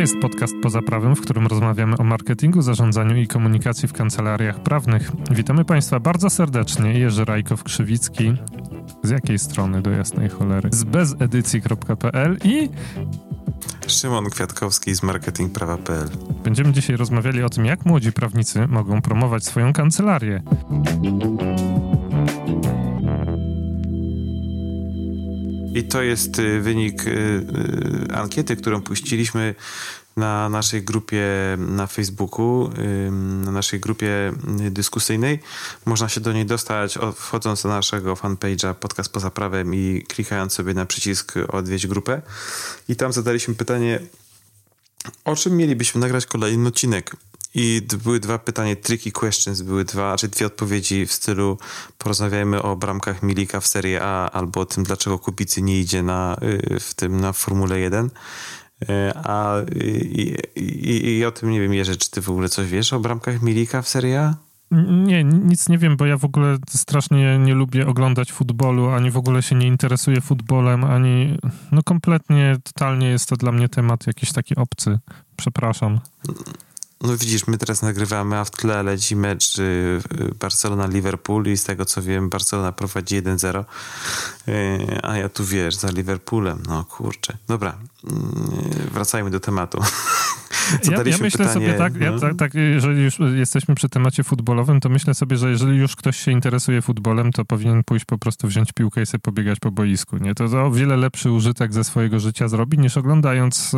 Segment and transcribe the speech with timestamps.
[0.00, 4.62] To jest podcast poza prawem, w którym rozmawiamy o marketingu, zarządzaniu i komunikacji w kancelariach
[4.62, 5.10] prawnych.
[5.30, 6.98] Witamy Państwa bardzo serdecznie.
[6.98, 8.36] Jerzy Rajkow-Krzywicki.
[9.02, 10.68] Z jakiej strony do jasnej cholery?
[10.72, 12.68] Z bezedycji.pl i
[13.86, 16.08] Szymon Kwiatkowski z marketingprawa.pl.
[16.44, 20.42] Będziemy dzisiaj rozmawiali o tym, jak młodzi prawnicy mogą promować swoją kancelarię.
[25.74, 29.54] I to jest y, wynik y, y, ankiety, którą puściliśmy
[30.16, 31.26] na naszej grupie
[31.58, 32.70] na Facebooku,
[33.44, 34.32] na naszej grupie
[34.70, 35.40] dyskusyjnej.
[35.84, 40.74] Można się do niej dostać wchodząc na naszego fanpage'a Podcast Poza Prawem i klikając sobie
[40.74, 42.22] na przycisk Odwiedź grupę.
[42.88, 44.00] I tam zadaliśmy pytanie,
[45.24, 47.16] o czym mielibyśmy nagrać kolejny odcinek.
[47.54, 51.58] I były dwa pytania, tricky questions, były dwa, czy dwie odpowiedzi w stylu
[51.98, 56.36] porozmawiajmy o bramkach Milika w Serie A albo o tym, dlaczego Kubicy nie idzie na,
[56.80, 58.10] w tym na Formule 1.
[58.88, 62.66] E, a i, i, i, o tym nie wiem, Jerzy, czy ty w ogóle coś
[62.66, 64.34] wiesz o bramkach Milika w Serie A?
[65.06, 69.16] Nie, nic nie wiem, bo ja w ogóle strasznie nie lubię oglądać futbolu, ani w
[69.16, 71.38] ogóle się nie interesuję futbolem, ani
[71.72, 74.98] no kompletnie, totalnie jest to dla mnie temat jakiś taki obcy.
[75.36, 76.00] Przepraszam.
[77.00, 80.00] No widzisz, my teraz nagrywamy, a w tle leci mecz y,
[80.40, 83.64] Barcelona-Liverpool i z tego co wiem, Barcelona prowadzi 1-0,
[84.48, 87.36] y, a ja tu wiesz, za Liverpoolem, no kurczę.
[87.48, 87.78] Dobra,
[88.92, 89.78] wracajmy do tematu.
[90.90, 92.04] ja, ja myślę pytanie, sobie tak, no?
[92.06, 95.96] ja, tak, tak, jeżeli już jesteśmy przy temacie futbolowym, to myślę sobie, że jeżeli już
[95.96, 99.70] ktoś się interesuje futbolem, to powinien pójść po prostu wziąć piłkę i sobie pobiegać po
[99.70, 100.16] boisku.
[100.16, 100.34] Nie?
[100.34, 103.72] To o wiele lepszy użytek ze swojego życia zrobi, niż oglądając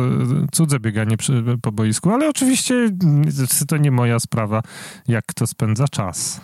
[0.51, 2.89] cudze bieganie przy, po boisku, ale oczywiście
[3.67, 4.61] to nie moja sprawa,
[5.07, 6.41] jak kto spędza czas.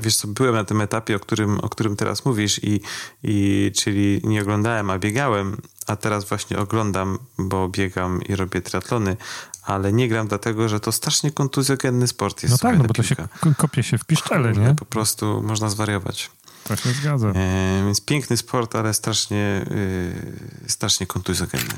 [0.00, 2.80] Wiesz co, byłem na tym etapie, o którym, o którym teraz mówisz i,
[3.22, 5.56] i czyli nie oglądałem, a biegałem,
[5.90, 9.16] a teraz właśnie oglądam, bo biegam i robię triatlony,
[9.62, 12.52] ale nie gram dlatego, że to strasznie kontuzjogenny sport jest.
[12.52, 13.28] No tak, no bo piłka.
[13.40, 14.74] to się kopie się w piszczele, nie?
[14.74, 16.30] Po prostu można zwariować.
[16.64, 17.28] To się zgadza.
[17.28, 21.74] E, więc piękny sport, ale strasznie, yy, strasznie kontuzjogenny.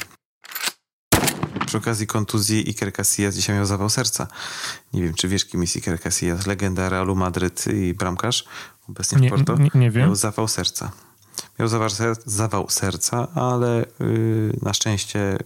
[1.66, 4.26] Przy okazji kontuzji Iker Casillas dzisiaj miał zawał serca.
[4.92, 8.44] Nie wiem, czy wiesz, kim jest Iker Casillas, legenda Realu Madryt i bramkarz
[8.88, 9.56] obecnie w Porto.
[9.56, 10.06] Nie, nie, wiem.
[10.06, 10.90] Miał zawał serca.
[11.58, 15.38] Miał zawał, ser zawał serca, ale yy, na szczęście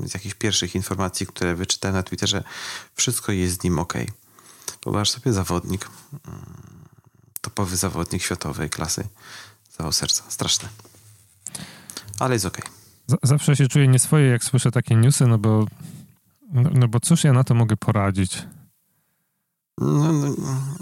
[0.00, 2.44] yy, z jakichś pierwszych informacji, które wyczytałem na Twitterze,
[2.94, 3.94] wszystko jest z nim ok.
[4.84, 6.18] Wyobraź sobie zawodnik, yy,
[7.40, 9.04] topowy zawodnik światowej klasy,
[9.78, 10.22] zawał serca.
[10.28, 10.68] Straszne.
[12.18, 12.58] Ale jest ok
[13.22, 15.66] zawsze się czuję nieswoje, jak słyszę takie newsy, no bo,
[16.52, 18.42] no, no bo cóż ja na to mogę poradzić?
[19.78, 20.28] No, no,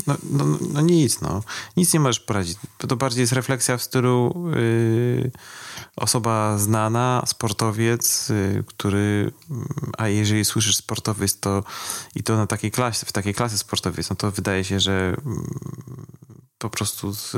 [0.06, 1.42] no, no, no nic, no.
[1.76, 2.58] Nic nie możesz poradzić.
[2.78, 5.30] To bardziej jest refleksja w stylu yy,
[5.96, 9.32] osoba znana, sportowiec, yy, który,
[9.98, 11.64] a jeżeli słyszysz sportowiec, to
[12.14, 15.34] i to na takiej klasie, w takiej klasie sportowiec, no to wydaje się, że yy,
[16.58, 17.36] po prostu z,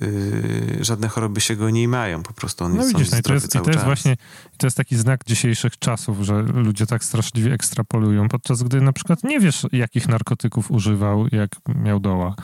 [0.00, 3.22] Yy, żadne choroby się go nie mają, po prostu on no jest, widzisz, no i
[3.22, 4.16] to jest, i to jest właśnie,
[4.56, 9.24] to jest taki znak dzisiejszych czasów, że ludzie tak straszliwie ekstrapolują, podczas gdy na przykład
[9.24, 12.34] nie wiesz, jakich narkotyków używał, jak miał doła.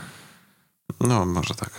[1.00, 1.70] No, może tak.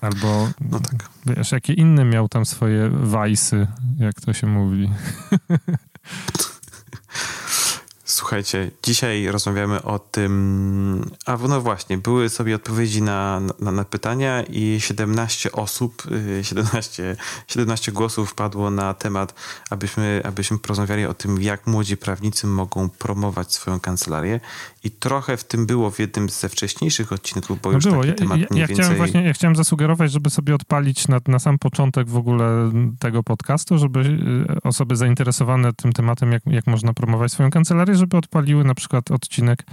[0.00, 1.10] Albo, no tak.
[1.26, 3.66] wiesz, jakie inne miał tam swoje wajsy,
[3.98, 4.90] jak to się mówi.
[8.18, 14.42] Słuchajcie, dzisiaj rozmawiamy o tym, a no właśnie, były sobie odpowiedzi na, na, na, pytania
[14.42, 16.02] i 17 osób,
[16.42, 17.16] 17, y,
[17.48, 19.34] 17 głosów padło na temat,
[19.70, 24.40] abyśmy, abyśmy porozmawiali o tym, jak młodzi prawnicy mogą promować swoją kancelarię
[24.84, 28.02] i trochę w tym było w jednym ze wcześniejszych odcinków, bo no już było.
[28.02, 28.76] taki temat ja, ja, ja więcej...
[28.76, 33.22] chciałem właśnie, ja chciałem zasugerować, żeby sobie odpalić na, na sam początek w ogóle tego
[33.22, 38.64] podcastu, żeby y, osoby zainteresowane tym tematem, jak, jak można promować swoją kancelarię, żeby odpaliły
[38.64, 39.64] na przykład odcinek,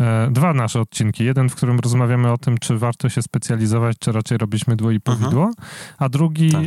[0.00, 1.24] e, dwa nasze odcinki.
[1.24, 5.00] Jeden, w którym rozmawiamy o tym, czy warto się specjalizować, czy raczej robić mydło i
[5.00, 5.50] powidło,
[5.98, 6.62] a drugi tak.
[6.62, 6.66] e,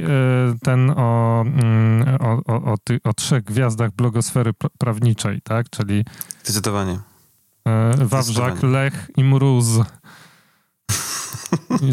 [0.63, 5.69] ten o, mm, o, o, o, ty, o trzech gwiazdach blogosfery prawniczej, tak?
[5.69, 6.05] Czyli
[6.43, 7.08] Zdecydowanie.
[7.69, 9.79] E, Wawrzak, Lech i Mróz.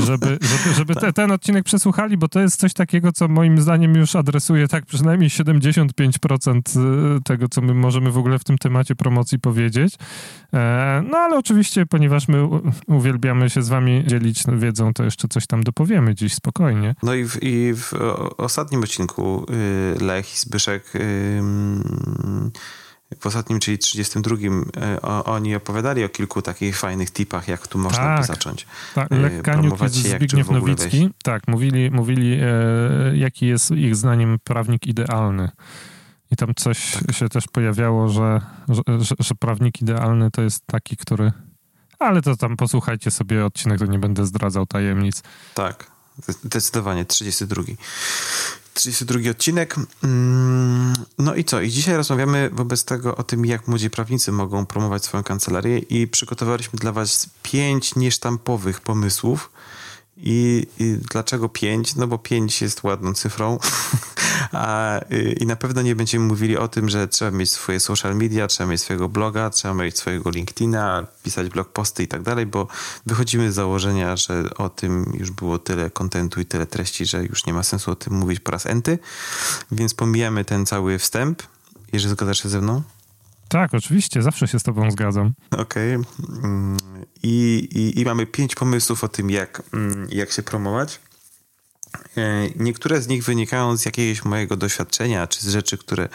[0.06, 3.94] żeby, żeby, żeby te, ten odcinek przesłuchali, bo to jest coś takiego, co moim zdaniem
[3.94, 6.60] już adresuje tak przynajmniej 75%
[7.16, 9.94] y, tego, co my możemy w ogóle w tym temacie promocji powiedzieć.
[10.54, 12.48] E, no ale oczywiście, ponieważ my
[12.86, 16.94] uwielbiamy się z wami dzielić wiedzą, to jeszcze coś tam dopowiemy dziś spokojnie.
[17.02, 17.92] No i w, i w
[18.36, 19.46] ostatnim odcinku
[20.00, 20.92] y, Lech i Zbyszek
[23.20, 24.36] w ostatnim, czyli 32,
[24.76, 28.66] e, oni opowiadali o kilku takich fajnych tipach, jak tu można tak, by zacząć.
[28.94, 31.10] Tak, Lech Kaniuk i Zbigniew Nowicki.
[31.22, 32.48] Tak, mówili, mówili e,
[33.16, 35.50] jaki jest ich zdaniem prawnik idealny.
[36.30, 37.16] I tam coś tak.
[37.16, 41.32] się też pojawiało, że, że, że, że prawnik idealny to jest taki, który.
[41.98, 45.22] Ale to tam posłuchajcie sobie odcinek, to nie będę zdradzał tajemnic.
[45.54, 45.90] Tak,
[46.44, 47.62] zdecydowanie, 32.
[48.76, 49.76] 32 odcinek.
[50.04, 51.60] Mm, no i co?
[51.60, 56.06] I dzisiaj rozmawiamy wobec tego o tym, jak młodzi prawnicy mogą promować swoją kancelarię i
[56.06, 59.50] przygotowaliśmy dla Was pięć niesztampowych pomysłów,
[60.16, 61.96] i, I, dlaczego 5?
[61.96, 63.58] No bo 5 jest ładną cyfrą.
[64.52, 65.00] A,
[65.40, 68.70] I na pewno nie będziemy mówili o tym, że trzeba mieć swoje social media, trzeba
[68.70, 72.68] mieć swojego bloga, trzeba mieć swojego LinkedIna, pisać blog posty i tak dalej, bo
[73.06, 77.46] wychodzimy z założenia, że o tym już było tyle kontentu i tyle treści, że już
[77.46, 78.98] nie ma sensu o tym mówić po raz enty.
[79.72, 81.42] Więc pomijamy ten cały wstęp.
[81.92, 82.82] Jeżeli zgadzasz się ze mną?
[83.48, 85.32] Tak, oczywiście, zawsze się z Tobą zgadzam.
[85.50, 85.96] Okej.
[85.96, 86.06] Okay.
[86.42, 86.76] Mm,
[87.22, 91.00] I, i, I, mamy pięć pomysłów o tym, jak, mm, jak się promować.
[92.16, 96.08] E, niektóre z nich wynikają z jakiegoś mojego doświadczenia, czy z rzeczy, które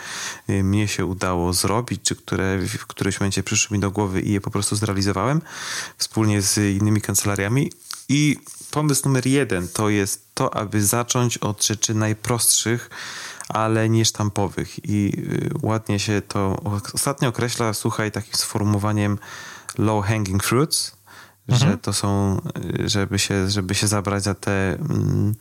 [0.47, 4.31] e, mnie się udało zrobić, czy które w którymś momencie przyszły mi do głowy i
[4.31, 5.41] je po prostu zrealizowałem
[5.97, 7.71] wspólnie z innymi kancelariami.
[8.09, 8.37] I
[8.71, 12.89] pomysł numer jeden to jest to, aby zacząć od rzeczy najprostszych,
[13.49, 14.85] ale nie sztampowych.
[14.85, 16.61] I y, ładnie się to
[16.93, 19.17] ostatnio określa, słuchaj, takim sformułowaniem
[19.77, 20.91] low hanging fruits,
[21.53, 21.71] mhm.
[21.71, 22.41] że to są,
[22.85, 25.35] żeby się, żeby się zabrać za te mm,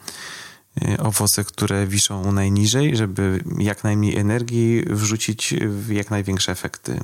[0.82, 7.00] y, owoce, które wiszą najniżej, żeby jak najmniej energii wrzucić w jak największe efekty.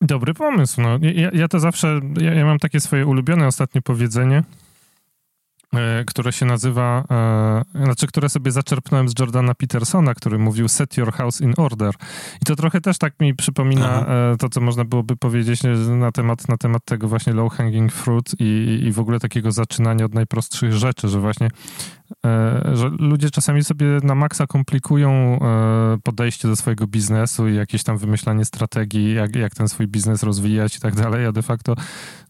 [0.00, 0.80] Dobry pomysł.
[0.80, 0.98] No.
[1.02, 4.65] Ja, ja to zawsze, ja, ja mam takie swoje ulubione ostatnie powiedzenie, E,
[6.06, 11.12] które się nazywa, e, znaczy, które sobie zaczerpnąłem z Jordana Petersona, który mówił set your
[11.12, 11.94] house in order.
[12.42, 16.48] I to trochę też tak mi przypomina e, to, co można byłoby powiedzieć na temat,
[16.48, 20.72] na temat tego właśnie low hanging fruit i, i w ogóle takiego zaczynania od najprostszych
[20.72, 21.48] rzeczy, że właśnie
[22.05, 22.05] E,
[22.74, 27.98] że ludzie czasami sobie na maksa komplikują e, podejście do swojego biznesu i jakieś tam
[27.98, 31.74] wymyślanie strategii, jak, jak ten swój biznes rozwijać i tak dalej, a de facto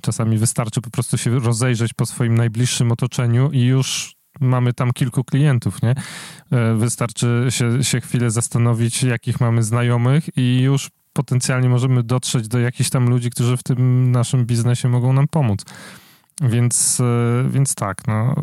[0.00, 5.24] czasami wystarczy po prostu się rozejrzeć po swoim najbliższym otoczeniu i już mamy tam kilku
[5.24, 5.94] klientów, nie?
[6.50, 12.58] E, wystarczy się, się chwilę zastanowić, jakich mamy znajomych i już potencjalnie możemy dotrzeć do
[12.58, 15.64] jakichś tam ludzi, którzy w tym naszym biznesie mogą nam pomóc.
[16.40, 18.34] Więc, e, więc tak, no,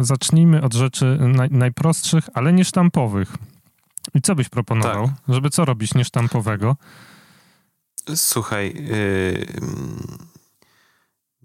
[0.00, 3.36] e, zacznijmy od rzeczy naj, najprostszych, ale niesztampowych.
[4.14, 5.16] I co byś proponował, tak.
[5.28, 6.76] żeby co robić niesztampowego?
[8.14, 9.46] Słuchaj, yy,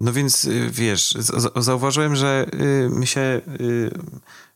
[0.00, 1.12] no więc y, wiesz,
[1.56, 3.90] zauważyłem, że y, my się y,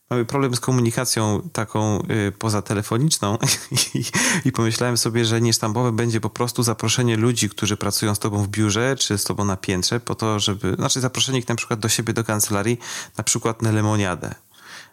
[0.09, 3.37] mamy problem z komunikacją taką y, pozatelefoniczną
[3.95, 4.03] I,
[4.45, 8.47] i pomyślałem sobie, że niesztampowe będzie po prostu zaproszenie ludzi, którzy pracują z tobą w
[8.47, 11.89] biurze, czy z tobą na piętrze, po to, żeby, znaczy zaproszenie ich na przykład do
[11.89, 12.79] siebie, do kancelarii,
[13.17, 14.35] na przykład na lemoniadę.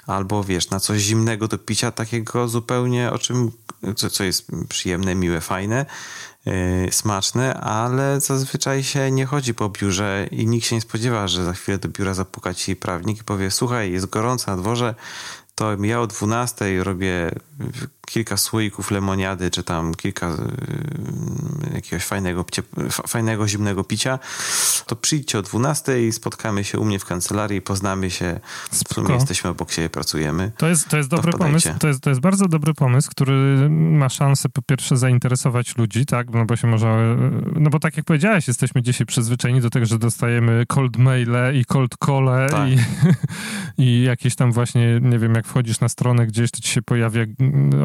[0.06, 3.50] Albo wiesz, na coś zimnego do picia, takiego zupełnie, o czym,
[3.96, 5.86] co, co jest przyjemne, miłe, fajne,
[6.46, 11.44] yy, smaczne, ale zazwyczaj się nie chodzi po biurze i nikt się nie spodziewa, że
[11.44, 14.94] za chwilę do biura zapuka ci prawnik i powie: Słuchaj, jest gorąco na dworze,
[15.54, 17.30] to ja o 12 robię
[18.06, 22.44] kilka słoików lemoniady, czy tam kilka y, jakiegoś fajnego,
[23.08, 24.18] fajnego, zimnego picia,
[24.86, 28.40] to przyjdźcie o 12 i spotkamy się u mnie w kancelarii, poznamy się,
[28.70, 30.52] w sumie jesteśmy obok siebie, pracujemy.
[30.56, 34.08] To jest, to jest dobry pomysł, to jest, to jest bardzo dobry pomysł, który ma
[34.08, 37.16] szansę po pierwsze zainteresować ludzi, tak, no bo się może,
[37.54, 41.64] no bo tak jak powiedziałeś, jesteśmy dzisiaj przyzwyczajeni do tego, że dostajemy cold maile i
[41.64, 42.68] cold call tak.
[42.68, 42.76] i,
[43.84, 47.24] i jakieś tam właśnie, nie wiem, jak wchodzisz na stronę gdzieś, to ci się pojawia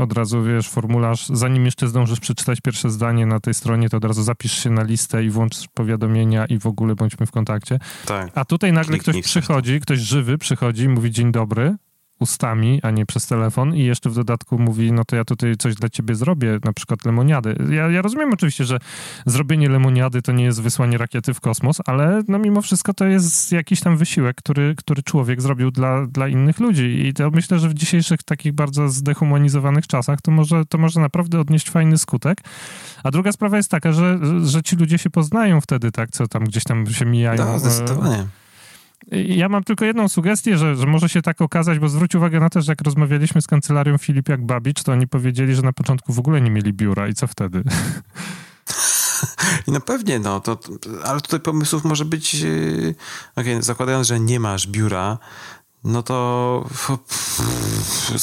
[0.02, 4.06] od razu, wiesz, formularz, zanim jeszcze zdążysz przeczytać pierwsze zdanie na tej stronie, to od
[4.06, 7.80] razu zapisz się na listę i włącz powiadomienia i w ogóle bądźmy w kontakcie.
[8.06, 8.32] Tak.
[8.36, 11.76] A tutaj nagle ktoś przychodzi, ktoś żywy przychodzi mówi dzień dobry,
[12.20, 15.76] ustami, a nie przez telefon i jeszcze w dodatku mówi, no to ja tutaj coś
[15.76, 17.56] dla ciebie zrobię, na przykład lemoniady.
[17.70, 18.80] Ja, ja rozumiem oczywiście, że
[19.26, 23.52] zrobienie lemoniady to nie jest wysłanie rakiety w kosmos, ale no mimo wszystko to jest
[23.52, 27.70] jakiś tam wysiłek, który, który człowiek zrobił dla, dla innych ludzi i to myślę, że
[27.70, 32.38] w dzisiejszych takich bardzo zdehumanizowanych czasach to może, to może naprawdę odnieść fajny skutek.
[33.04, 36.44] A druga sprawa jest taka, że, że ci ludzie się poznają wtedy, tak, co tam
[36.44, 37.46] gdzieś tam się mijają.
[37.46, 38.26] No, zdecydowanie.
[39.12, 42.50] Ja mam tylko jedną sugestię, że, że może się tak okazać, bo zwróć uwagę na
[42.50, 46.20] to, że jak rozmawialiśmy z kancelarią Filipiak Babicz, to oni powiedzieli, że na początku w
[46.20, 47.64] ogóle nie mieli biura i co wtedy?
[49.68, 50.60] No pewnie, no, to,
[51.04, 52.96] ale tutaj pomysłów może być, yy,
[53.36, 55.18] okay, zakładając, że nie masz biura,
[55.88, 56.18] no to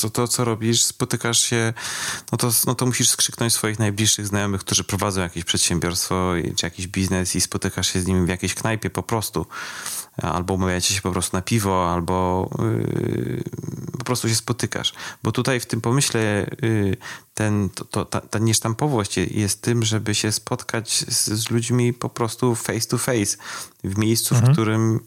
[0.02, 1.72] to, to, co robisz, spotykasz się,
[2.32, 6.86] no to, no to musisz skrzyknąć swoich najbliższych znajomych, którzy prowadzą jakieś przedsiębiorstwo czy jakiś
[6.86, 9.46] biznes i spotykasz się z nimi w jakiejś knajpie po prostu
[10.16, 13.44] albo umawiacie się po prostu na piwo, albo yy,
[13.98, 14.92] po prostu się spotykasz.
[15.22, 16.96] Bo tutaj w tym pomyśle y,
[17.34, 22.08] ten, to, to, ta, ta niesztampowość jest tym, żeby się spotkać z, z ludźmi po
[22.08, 23.36] prostu face to face
[23.84, 24.52] w miejscu, mhm.
[24.52, 25.00] w, którym,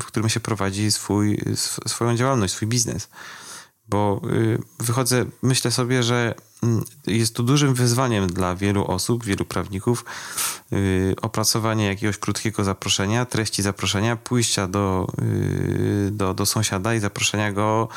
[0.00, 1.42] w którym się prowadzi swój,
[1.86, 3.08] swoją działalność, swój biznes.
[3.88, 6.34] Bo y, wychodzę, myślę sobie, że
[7.06, 10.04] jest to dużym wyzwaniem dla wielu osób, wielu prawników,
[10.70, 17.52] yy, opracowanie jakiegoś krótkiego zaproszenia, treści zaproszenia, pójścia do, yy, do, do sąsiada i zaproszenia
[17.52, 17.88] go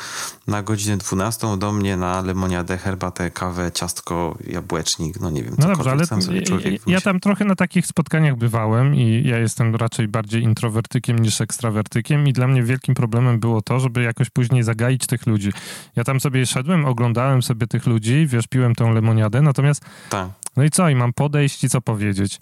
[0.46, 5.54] na godzinę 12 do mnie na lemoniadę, herbatę, kawę, ciastko, jabłecznik, no nie wiem.
[5.58, 10.08] No dobrze, ale ja, ja tam trochę na takich spotkaniach bywałem i ja jestem raczej
[10.08, 15.06] bardziej introwertykiem niż ekstrawertykiem i dla mnie wielkim problemem było to, żeby jakoś później zagaić
[15.06, 15.52] tych ludzi.
[15.96, 20.28] Ja tam sobie szedłem, oglądałem sobie tych ludzi, wiesz, piłem tą lemoniadę, natomiast tak.
[20.56, 22.40] no i co, i mam podejść i co powiedzieć?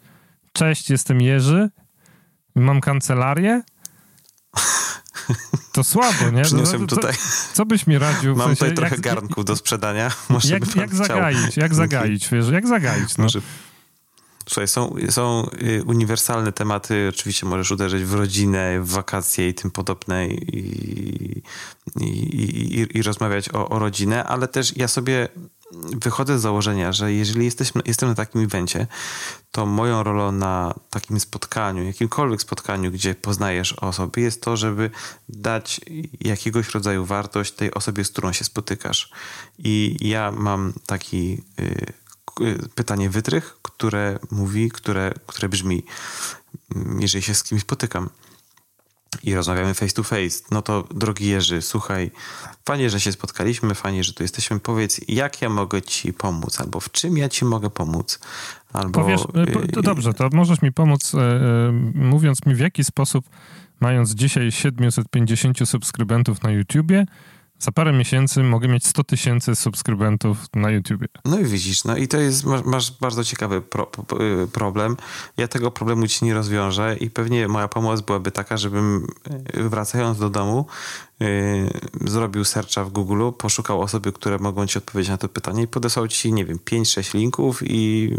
[0.52, 1.70] Cześć, jestem Jerzy,
[2.54, 3.62] mam kancelarię,
[5.72, 6.42] to słabo, nie?
[6.42, 7.14] Przyniosłem no, co, tutaj.
[7.52, 8.36] Co byś mi radził?
[8.36, 10.10] Mam w sensie, tutaj trochę jak, garnków do sprzedania.
[10.28, 11.56] Może jak, jak zagaić?
[11.56, 12.48] Jak zagaić, wiesz?
[12.48, 13.16] Jak zagaić?
[13.16, 13.24] No.
[13.24, 13.40] Może
[14.48, 17.06] Słuchaj, są, są y, uniwersalne tematy.
[17.14, 21.42] Oczywiście możesz uderzyć w rodzinę, w wakacje i tym podobne i,
[22.00, 25.28] i, i, i rozmawiać o, o rodzinę, ale też ja sobie
[26.02, 28.86] wychodzę z założenia, że jeżeli jesteśmy, jestem na takim evencie,
[29.50, 34.90] to moją rolą na takim spotkaniu, jakimkolwiek spotkaniu, gdzie poznajesz osobę, jest to, żeby
[35.28, 35.80] dać
[36.20, 39.10] jakiegoś rodzaju wartość tej osobie, z którą się spotykasz.
[39.58, 41.92] I ja mam taki y,
[42.40, 45.84] Y, pytanie wytrych, które mówi, które, które brzmi,
[46.98, 48.10] jeżeli się z kimś spotykam
[49.22, 52.10] i rozmawiamy face to face, no to drogi Jerzy, słuchaj,
[52.64, 54.60] fajnie, że się spotkaliśmy, fajnie, że tu jesteśmy.
[54.60, 58.18] Powiedz, jak ja mogę ci pomóc, albo w czym ja ci mogę pomóc.
[58.72, 59.20] Albo, Powiesz,
[59.68, 63.24] y, to dobrze, to możesz mi pomóc, e, mówiąc mi w jaki sposób,
[63.80, 67.06] mając dzisiaj 750 subskrybentów na YouTubie,
[67.60, 71.06] za parę miesięcy mogę mieć 100 tysięcy subskrybentów na YouTubie.
[71.24, 73.90] No i widzisz, no i to jest, masz, masz bardzo ciekawy pro,
[74.42, 74.96] y, problem.
[75.36, 79.06] Ja tego problemu ci nie rozwiążę i pewnie moja pomoc byłaby taka, żebym
[79.56, 80.66] y, wracając do domu
[82.04, 86.08] zrobił searcha w Google, poszukał osoby, które mogą ci odpowiedzieć na to pytanie i podesłał
[86.08, 88.10] ci, nie wiem, 5-6 linków i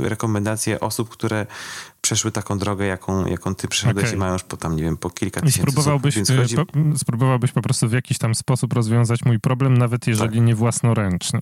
[0.00, 1.46] yy, rekomendacje osób, które
[2.00, 4.16] przeszły taką drogę, jaką, jaką ty przeszedłeś okay.
[4.16, 6.56] i mają już po tam, nie wiem, po kilka tysięcy spróbowałbyś, osób, chodzi...
[6.56, 6.64] po,
[6.98, 10.46] spróbowałbyś po prostu w jakiś tam sposób rozwiązać mój problem, nawet jeżeli tak.
[10.46, 11.40] nie własnoręcznie.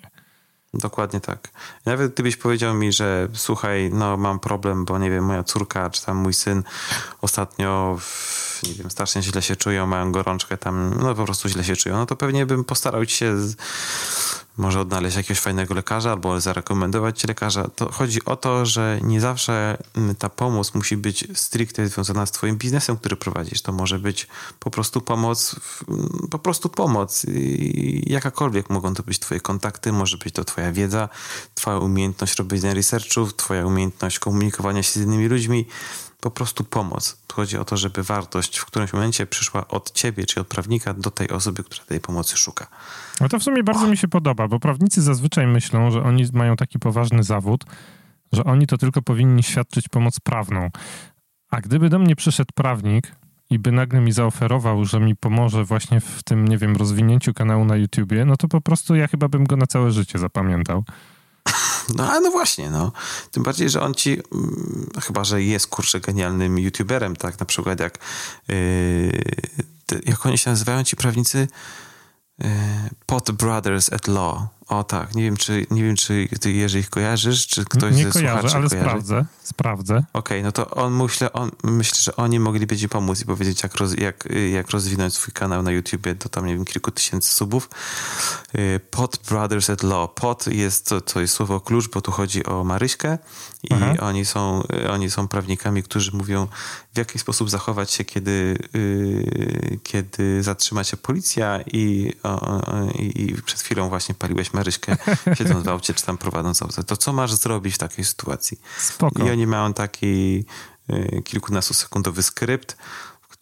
[0.75, 1.49] Dokładnie tak.
[1.85, 6.07] Nawet gdybyś powiedział mi, że słuchaj, no mam problem, bo nie wiem, moja córka czy
[6.07, 6.62] tam mój syn
[7.21, 7.99] ostatnio,
[8.62, 11.97] nie wiem, strasznie źle się czują, mają gorączkę tam, no po prostu źle się czują,
[11.97, 13.37] no to pewnie bym postarał ci się
[14.56, 17.68] może odnaleźć jakiegoś fajnego lekarza albo zarekomendować lekarza.
[17.76, 22.30] To chodzi o to, że nie zawsze mm, ta pomoc musi być stricte związana z
[22.30, 23.62] twoim biznesem, który prowadzisz.
[23.62, 25.56] To może być po prostu pomoc,
[25.88, 27.26] mm, po prostu pomoc.
[28.06, 31.08] Jakakolwiek mogą to być twoje kontakty, może być to twoja wiedza,
[31.54, 35.66] twoja umiejętność robienia researchów, twoja umiejętność komunikowania się z innymi ludźmi,
[36.25, 37.16] po prostu pomoc.
[37.33, 41.11] Chodzi o to, żeby wartość w którymś momencie przyszła od ciebie, czy od prawnika do
[41.11, 42.66] tej osoby, która tej pomocy szuka.
[43.21, 46.57] No to w sumie bardzo mi się podoba, bo prawnicy zazwyczaj myślą, że oni mają
[46.57, 47.64] taki poważny zawód,
[48.33, 50.71] że oni to tylko powinni świadczyć pomoc prawną.
[51.50, 53.12] A gdyby do mnie przyszedł prawnik
[53.50, 57.64] i by nagle mi zaoferował, że mi pomoże właśnie w tym, nie wiem, rozwinięciu kanału
[57.64, 60.85] na YouTubie, no to po prostu ja chyba bym go na całe życie zapamiętał.
[61.95, 62.93] No ale no właśnie, no.
[63.31, 67.41] Tym bardziej, że on ci, mm, chyba, że jest kurczę genialnym youtuberem, tak?
[67.41, 67.99] Na przykład jak,
[68.49, 69.23] yy,
[70.07, 71.49] jak oni się nazywają, ci prawnicy?
[72.38, 72.49] Yy,
[73.07, 74.43] Pot Brothers at Law.
[74.68, 78.04] O tak, nie wiem, czy, nie wiem, czy ty Jerzy ich kojarzysz, czy ktoś nie
[78.04, 78.88] ze kojarzę, słuchaczy ale kojarzy.
[78.88, 79.94] sprawdzę, sprawdzę.
[79.94, 83.62] Okej, okay, no to on myślę, on, myślę, że oni mogliby ci pomóc i powiedzieć,
[83.62, 87.35] jak, roz, jak, jak rozwinąć swój kanał na YouTubie do tam, nie wiem, kilku tysięcy
[87.35, 87.71] subów.
[88.54, 90.14] Y, Pot Brothers at Law.
[90.14, 93.18] Pot jest, to, to jest słowo klucz, bo tu chodzi o Maryśkę
[93.62, 96.47] i oni są, oni są prawnikami, którzy mówią,
[96.94, 102.12] w jaki sposób zachować się, kiedy, yy, kiedy zatrzyma cię policja i,
[102.99, 104.63] i, i przed chwilą właśnie paliłeś Maryśkę,
[105.38, 106.85] siedząc w aucie, czy tam prowadząc auto.
[106.85, 108.61] To co masz zrobić w takiej sytuacji?
[108.78, 109.26] Spoko.
[109.26, 110.44] I oni mają taki
[110.90, 112.76] y, kilkunastosekundowy skrypt,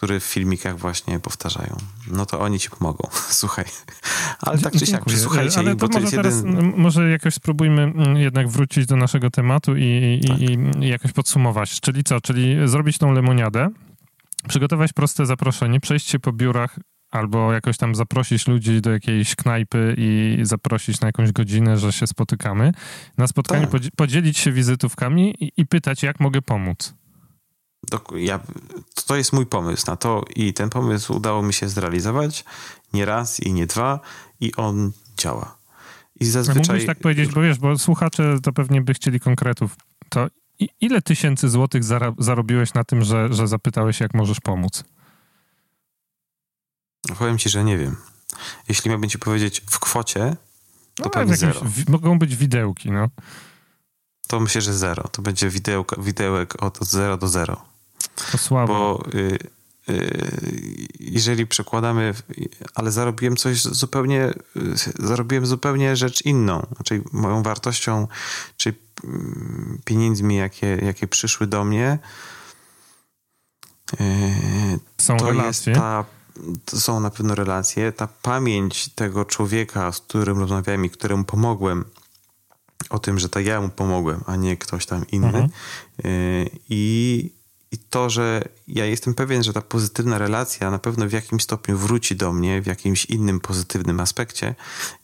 [0.02, 1.76] który w filmikach właśnie powtarzają.
[2.10, 3.08] No to oni ci pomogą.
[3.40, 3.64] Słuchaj.
[4.40, 6.72] Ale tak czy siak, przysłuchajcie Ale to, może to teraz, jeden...
[6.76, 10.82] może jakoś spróbujmy jednak wrócić do naszego tematu i, i, tak.
[10.82, 11.80] i jakoś podsumować.
[11.80, 12.20] Czyli co?
[12.20, 13.68] Czyli zrobić tą lemoniadę,
[14.48, 16.78] przygotować proste zaproszenie, przejść się po biurach
[17.12, 22.06] albo jakoś tam zaprosić ludzi do jakiejś knajpy i zaprosić na jakąś godzinę, że się
[22.06, 22.72] spotykamy.
[23.18, 23.82] Na spotkaniu tak.
[23.96, 26.94] podzielić się wizytówkami i, i pytać, jak mogę pomóc.
[28.16, 28.40] ja,
[29.06, 32.44] to jest mój pomysł na to i ten pomysł udało mi się zrealizować
[32.92, 34.00] nie raz i nie dwa
[34.40, 35.58] i on działa.
[36.20, 36.62] I zazwyczaj...
[36.62, 39.76] Mógłbyś tak powiedzieć, bo wiesz, bo słuchacze to pewnie by chcieli konkretów.
[40.08, 40.26] To
[40.80, 41.82] ile tysięcy złotych
[42.18, 44.84] zarobiłeś na tym, że, że zapytałeś, jak możesz pomóc?
[47.18, 47.96] Powiem ci, że nie wiem.
[48.68, 50.36] Jeśli miałbym ci powiedzieć w kwocie,
[50.94, 51.60] to no, pewnie zero.
[51.88, 53.08] Mogą być widełki, no.
[54.26, 55.08] To myślę, że zero.
[55.08, 57.62] To będzie widełka, widełek od 0 do 0.
[58.32, 58.74] To słabo.
[58.74, 59.38] Bo y,
[59.88, 62.14] y, jeżeli przekładamy,
[62.74, 66.66] ale zarobiłem coś zupełnie, y, zarobiłem zupełnie rzecz inną.
[66.76, 68.08] Znaczy moją wartością,
[68.56, 71.98] czy mm, pieniędzmi, jakie, jakie przyszły do mnie,
[74.00, 75.70] y, Są to relacje.
[75.70, 76.04] jest ta
[76.74, 77.92] są na pewno relacje.
[77.92, 81.84] Ta pamięć tego człowieka, z którym rozmawiałem i któremu pomogłem,
[82.90, 85.26] o tym, że to ja mu pomogłem, a nie ktoś tam inny.
[85.26, 85.50] Mhm.
[86.04, 87.30] Y, I,
[87.72, 91.78] I to, że ja jestem pewien, że ta pozytywna relacja na pewno w jakimś stopniu
[91.78, 94.54] wróci do mnie w jakimś innym pozytywnym aspekcie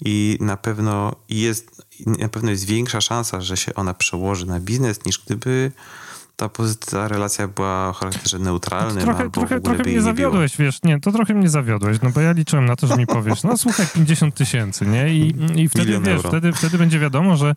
[0.04, 5.04] i na pewno jest, na pewno jest większa szansa, że się ona przełoży na biznes,
[5.04, 5.72] niż gdyby
[6.38, 9.02] ta pozytywna relacja była o charakterze neutralnym.
[9.02, 12.32] Trochę, albo trochę, trochę mnie zawiodłeś, wiesz, nie, to trochę mnie zawiodłeś, no bo ja
[12.32, 15.14] liczyłem na to, że mi powiesz, no słuchaj, 50 tysięcy, nie?
[15.14, 17.54] I, i wtedy, Milion wiesz, wtedy, wtedy będzie wiadomo, że,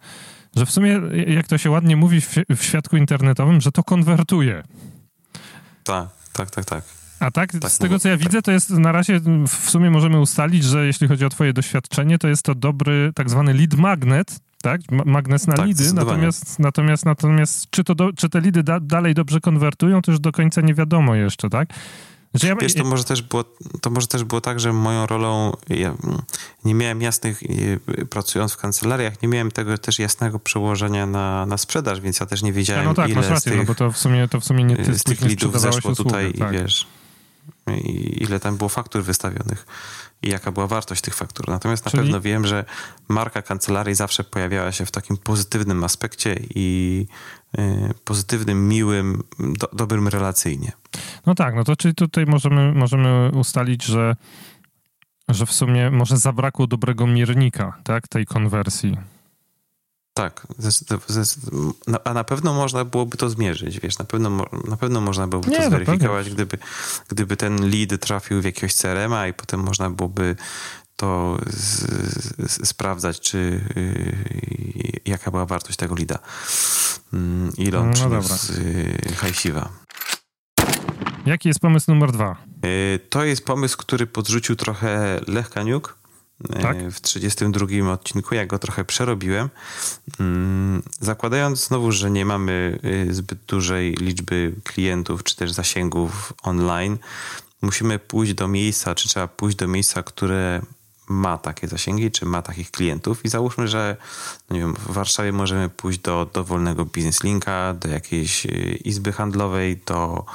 [0.56, 4.64] że w sumie, jak to się ładnie mówi w, w świadku internetowym, że to konwertuje.
[5.84, 6.84] Tak, tak, tak, tak.
[7.20, 8.24] A tak, tak z tego co ja tak.
[8.24, 12.18] widzę, to jest na razie w sumie możemy ustalić, że jeśli chodzi o twoje doświadczenie,
[12.18, 14.82] to jest to dobry tak zwany lead magnet, tak?
[15.06, 19.14] Magnes na tak, lidy, natomiast, natomiast, natomiast czy, to do, czy te lidy da, dalej
[19.14, 21.70] dobrze konwertują, to już do końca nie wiadomo jeszcze, tak?
[22.34, 23.44] Że ja, Wiesz, to może, też było,
[23.82, 25.96] to może też było tak, że moją rolą, ja
[26.66, 27.44] nie miałem jasnych,
[28.10, 32.44] pracując w kancelariach, nie miałem tego też jasnego przełożenia na, na sprzedaż, więc ja też
[32.44, 34.46] nie wiedziałem, no tak, ile rację, z tych, no bo to w sumie, to w
[34.46, 36.54] sumie nie ty z tych lidów zeszło usługi, tutaj tak.
[36.54, 36.88] i wiesz,
[38.18, 39.66] ile tam było faktur wystawionych
[40.24, 41.50] i jaka była wartość tych faktur.
[41.50, 42.04] Natomiast na Czyli...
[42.04, 42.66] pewno wiem, że
[43.08, 47.08] marka kancelarii zawsze pojawiała się w takim pozytywnym aspekcie i
[47.60, 50.72] y, pozytywnym, miłym, do, dobrym relacyjnie.
[51.26, 54.16] No tak, no to czyli tutaj możemy, możemy ustalić, że,
[55.30, 58.98] że w sumie może zabrakło dobrego miernika tak, tej konwersji.
[60.14, 60.48] Tak,
[62.04, 65.58] a na pewno można byłoby to zmierzyć, wiesz, na pewno, na pewno można byłoby Nie,
[65.58, 66.58] to zweryfikować, gdyby,
[67.08, 70.36] gdyby ten lead trafił w jakiegoś CRM-a i potem można byłoby
[70.96, 71.82] to z,
[72.52, 73.38] z, sprawdzać, czy
[73.78, 76.20] y, jaka była wartość tego lida.
[77.14, 77.18] Y,
[77.58, 78.54] ile on no przyniósł
[79.18, 79.70] hajsiwa.
[81.26, 82.36] Jaki jest pomysł numer dwa?
[82.66, 86.01] Y, to jest pomysł, który podrzucił trochę Lech Kaniuk
[86.62, 86.78] tak?
[86.92, 88.36] w 32 odcinku.
[88.36, 89.50] Ja go trochę przerobiłem.
[90.20, 96.98] Mm, zakładając znowu, że nie mamy y, zbyt dużej liczby klientów czy też zasięgów online,
[97.62, 100.62] musimy pójść do miejsca, czy trzeba pójść do miejsca, które
[101.12, 103.26] ma takie zasięgi, czy ma takich klientów?
[103.26, 103.98] I załóżmy, że
[104.50, 108.50] no nie wiem, w Warszawie możemy pójść do dowolnego biznes linka, do jakiejś y,
[108.86, 110.26] izby handlowej, do,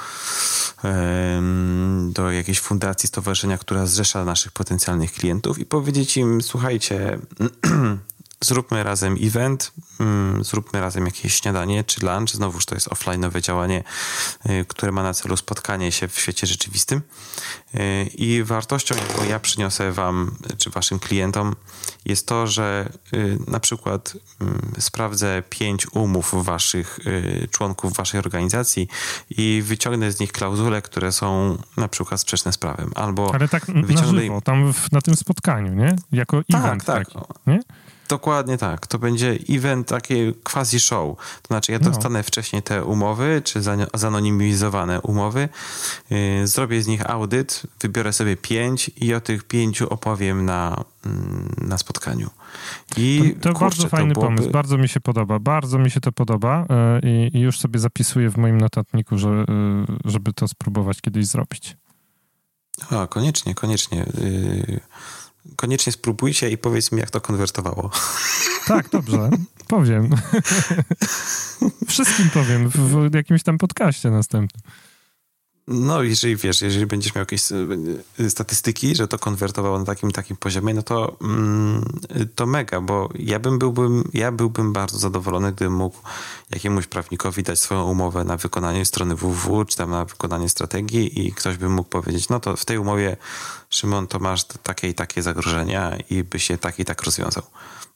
[2.13, 7.19] do jakiejś fundacji, stowarzyszenia, która zrzesza naszych potencjalnych klientów i powiedzieć im, słuchajcie,
[8.41, 12.29] zróbmy razem event, mm, zróbmy razem jakieś śniadanie czy lunch.
[12.29, 13.85] Znowuż to jest offline'owe działanie,
[14.51, 17.03] y, które ma na celu spotkanie się w świecie rzeczywistym.
[17.75, 21.57] Y, I wartością, jaką ja przyniosę Wam czy Waszym klientom,
[22.05, 26.99] jest to, że y, na przykład mm, sprawdzę pięć umów Waszych
[27.51, 28.89] członków Waszej organizacji
[29.31, 32.91] i wyciągnę z nich klauzule, które są na przykład sprzeczne z prawem.
[32.95, 34.13] Albo Ale tak wyciągnę...
[34.13, 35.97] na żywo, tam w, na tym spotkaniu, nie?
[36.13, 37.09] Jako tak, event tak.
[37.09, 37.61] Taki, nie?
[38.09, 38.87] Dokładnie tak.
[38.87, 41.17] To będzie event, takie quasi show.
[41.43, 42.23] To znaczy ja dostanę no.
[42.23, 43.61] wcześniej te umowy, czy
[43.95, 45.49] zanonimizowane umowy,
[46.11, 51.55] yy, zrobię z nich audyt, wybiorę sobie pięć i o tych pięciu opowiem na, mm,
[51.59, 52.31] na spotkaniu.
[52.97, 54.37] I to, to kurczę, bardzo fajny to byłoby...
[54.37, 56.67] pomysł, bardzo mi się podoba, bardzo mi się to podoba
[57.03, 61.77] yy, i, już sobie zapisuję w moim notatniku, że, yy, żeby to spróbować kiedyś zrobić.
[62.91, 64.07] A, koniecznie, koniecznie.
[65.57, 67.91] Koniecznie spróbujcie i powiedz mi, jak to konwertowało.
[68.67, 69.31] Tak, dobrze.
[69.69, 70.11] Powiem.
[71.89, 72.69] Wszystkim powiem
[73.11, 74.63] w jakimś tam podcaście następnym.
[75.69, 77.43] No, jeżeli wiesz, jeżeli będziesz miał jakieś
[78.21, 81.85] e, statystyki, że to konwertowało na takim takim poziomie, no to, mm,
[82.35, 85.97] to mega, bo ja bym byłbym, ja byłbym bardzo zadowolony, gdybym mógł
[86.51, 91.33] jakiemuś prawnikowi dać swoją umowę na wykonanie strony www, czy tam na wykonanie strategii i
[91.33, 93.17] ktoś by mógł powiedzieć, no to w tej umowie
[93.71, 97.43] Szymon, to masz takie i takie zagrożenia i by się tak i tak rozwiązał.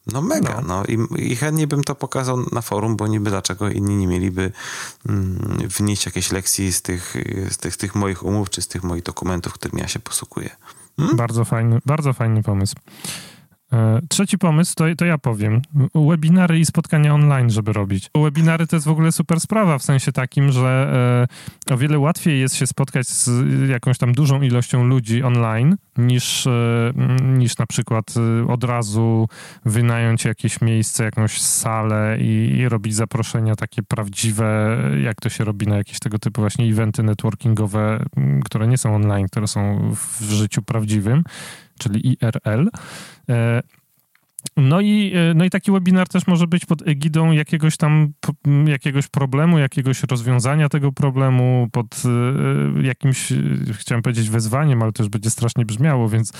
[0.06, 0.98] No mega, no, no I,
[1.32, 4.52] i, chętnie bym to pokazał na forum, bo niby dlaczego inni nie mieliby
[5.08, 7.14] mm, wnieść jakieś lekcji z tych,
[7.50, 10.50] z tych, tych moich umów, czy z tych moich dokumentów, którymi ja się posługuję.
[10.96, 11.16] Hmm?
[11.16, 12.74] Bardzo fajny, bardzo fajny pomysł.
[13.72, 15.62] E, trzeci pomysł to, to ja powiem.
[15.94, 18.10] Webinary i spotkania online, żeby robić.
[18.14, 21.28] Webinary to jest w ogóle super sprawa, w sensie takim, że
[21.68, 23.30] e, o wiele łatwiej jest się spotkać z
[23.68, 28.14] jakąś tam dużą ilością ludzi online, niż, e, niż na przykład
[28.48, 29.28] od razu
[29.64, 35.66] wynająć jakieś miejsce, jakąś salę i, i robić zaproszenia takie prawdziwe, jak to się robi
[35.66, 38.04] na jakieś tego typu właśnie eventy networkingowe,
[38.44, 41.24] które nie są online, które są w życiu prawdziwym
[41.80, 42.68] czyli IRL.
[43.28, 43.62] E,
[44.56, 48.12] no i, e, no i taki webinar też może być pod egidą jakiegoś tam
[48.66, 52.02] jakiegoś problemu, jakiegoś rozwiązania tego problemu, pod
[52.76, 53.32] e, jakimś,
[53.72, 56.32] chciałem powiedzieć wezwaniem, ale też będzie strasznie brzmiało, więc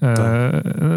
[0.00, 0.18] tak.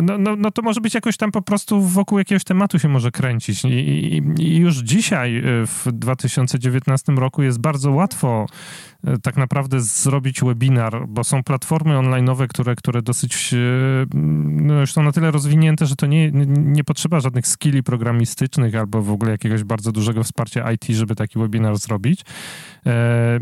[0.02, 3.12] no, no, no to może być jakoś tam po prostu wokół jakiegoś tematu się może
[3.12, 3.66] kręcić.
[3.66, 8.46] I, i, i już dzisiaj w 2019 roku jest bardzo łatwo
[9.24, 13.58] tak naprawdę zrobić webinar, bo są platformy online'owe, które, które dosyć e,
[14.44, 19.02] no już są na tyle rozwinięte, że to nie, nie potrzeba żadnych skilli programistycznych albo
[19.02, 22.22] w ogóle jakiegoś bardzo dużego wsparcia IT, żeby taki webinar zrobić.
[22.86, 23.40] E,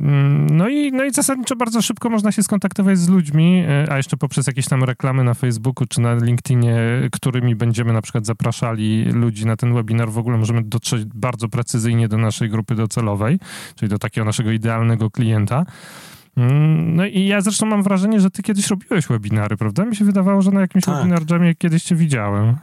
[0.52, 4.48] no i, no i zasadniczo bardzo szybko można się skontaktować z ludźmi, a jeszcze poprzez
[4.48, 6.80] jakieś tam reklamy na Facebooku czy na LinkedInie,
[7.12, 12.08] którymi będziemy na przykład zapraszali ludzi na ten webinar, w ogóle możemy dotrzeć bardzo precyzyjnie
[12.08, 13.40] do naszej grupy docelowej,
[13.76, 15.49] czyli do takiego naszego idealnego klienta
[16.38, 19.86] Mm, no i ja zresztą mam wrażenie, że ty kiedyś robiłeś webinary, prawda?
[19.86, 20.96] Mi się wydawało, że na jakimś tak.
[20.96, 22.58] webinar jamie kiedyś cię widziałem.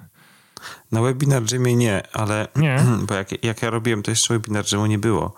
[0.92, 2.84] Na webinar jamie nie, ale nie.
[3.02, 5.34] bo jak, jak ja robiłem, to jeszcze webinar jamu nie było.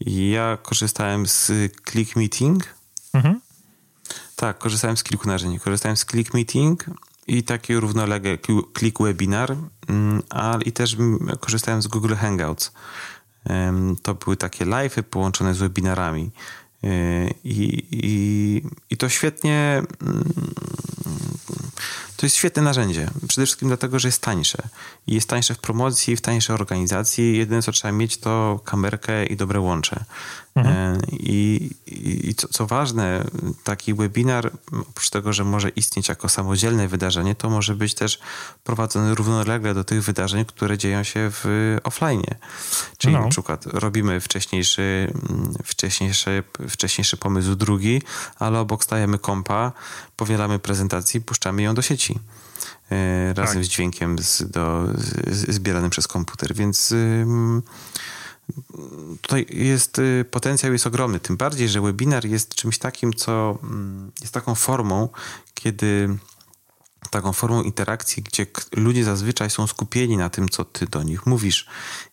[0.00, 1.52] I ja korzystałem z
[1.90, 2.74] Click Meeting.
[3.12, 3.40] Mhm.
[4.36, 5.60] Tak, korzystałem z kilku narzędzi.
[5.60, 6.84] Korzystałem z Click Meeting
[7.26, 8.38] i taki równolegle
[8.78, 9.56] Click Webinar,
[9.88, 10.96] mm, ale i też
[11.40, 12.72] korzystałem z Google Hangouts.
[14.02, 16.30] To były takie live'y połączone z webinarami.
[17.44, 19.82] I, i, I to świetnie.
[20.02, 20.24] Mm,
[22.16, 23.10] to jest świetne narzędzie.
[23.28, 24.58] Przede wszystkim dlatego, że jest tańsze.
[25.06, 27.38] I jest tańsze w promocji, w tańszej organizacji.
[27.38, 30.04] Jedyne, co trzeba mieć, to kamerkę i dobre łącze.
[30.54, 30.76] Mhm.
[30.76, 31.70] E, I,
[32.28, 33.24] i co, co, ważne,
[33.64, 34.50] taki webinar,
[34.90, 38.18] oprócz tego, że może istnieć jako samodzielne wydarzenie, to może być też
[38.64, 42.22] prowadzony równolegle do tych wydarzeń, które dzieją się w offline.
[42.98, 43.20] Czyli no.
[43.20, 45.12] na przykład robimy wcześniejszy,
[45.64, 48.02] wcześniejszy, wcześniejszy pomysł drugi,
[48.38, 49.72] ale obok stajemy kompa,
[50.16, 52.18] powielamy prezentacji, puszczamy ją do sieci
[52.90, 53.64] e, razem tak.
[53.64, 54.88] z dźwiękiem z, do,
[55.26, 56.94] z, zbieranym przez komputer, więc
[59.20, 61.20] tutaj jest y, potencjał jest ogromny.
[61.20, 65.08] Tym bardziej, że webinar jest czymś takim, co mm, jest taką formą,
[65.54, 66.18] kiedy
[67.10, 71.66] taką formą interakcji, gdzie ludzie zazwyczaj są skupieni na tym, co ty do nich mówisz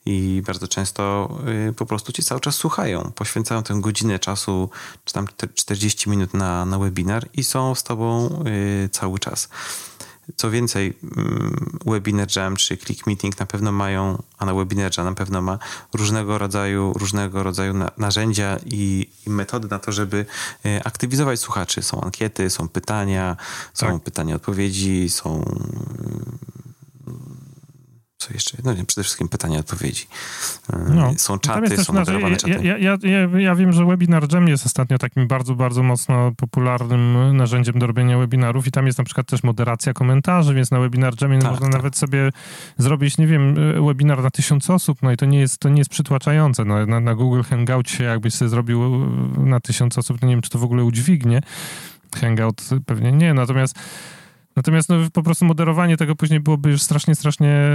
[0.05, 1.29] i bardzo często
[1.69, 4.69] y, po prostu ci cały czas słuchają, poświęcają tę godzinę czasu,
[5.05, 8.29] czy tam 40 minut na, na webinar i są z tobą
[8.85, 9.49] y, cały czas.
[10.35, 15.05] Co więcej, mm, Webinar Jam czy Click Meeting na pewno mają, a na Webinar Jam
[15.05, 15.59] na pewno ma
[15.93, 20.25] różnego rodzaju, różnego rodzaju narzędzia i, i metody na to, żeby
[20.65, 21.81] e, aktywizować słuchaczy.
[21.81, 23.37] Są ankiety, są pytania,
[23.73, 24.03] są tak.
[24.03, 25.43] pytania, odpowiedzi, są
[28.19, 28.57] co jeszcze?
[28.63, 30.07] No nie, przede wszystkim pytania, odpowiedzi.
[30.73, 31.13] E, no.
[31.17, 32.51] Są czaty, są moderowane czaty.
[32.63, 37.37] Ja, ja, ja, ja, wiem, że Webinar Jam jest ostatnio takim bardzo, bardzo mocno popularnym
[37.37, 41.13] narzędziem do robienia webinarów i tam jest na przykład też moderacja komentarzy, więc na Webinar
[41.21, 41.75] Jamie tak, można tak.
[41.75, 42.29] nawet sobie
[42.77, 43.55] zrobić, nie wiem,
[43.85, 46.65] webinar na tysiąc osób, no i to nie jest, to nie jest przytłaczające.
[46.65, 49.05] No, na, na Google Hangout jakbyś sobie zrobił
[49.37, 51.41] na tysiąc osób, to nie wiem, czy to w ogóle udźwignie.
[52.21, 53.75] Hangout pewnie nie, natomiast
[54.55, 57.69] Natomiast no, po prostu moderowanie tego później byłoby już strasznie, strasznie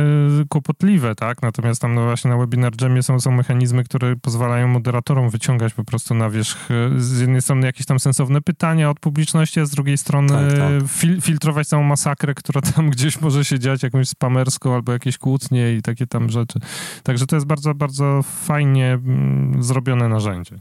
[0.49, 1.43] kłopotliwe, tak?
[1.43, 5.85] Natomiast tam no właśnie na Webinar Jamie są, są mechanizmy, które pozwalają moderatorom wyciągać po
[5.85, 9.71] prostu na wierzch e, z jednej strony jakieś tam sensowne pytania od publiczności, a z
[9.71, 10.89] drugiej strony tak, tak.
[10.89, 15.75] Fil filtrować całą masakrę, która tam gdzieś może się dziać, jakąś spamerską albo jakieś kłótnie
[15.75, 16.59] i takie tam rzeczy.
[17.03, 20.61] Także to jest bardzo, bardzo fajnie mm, zrobione narzędzie.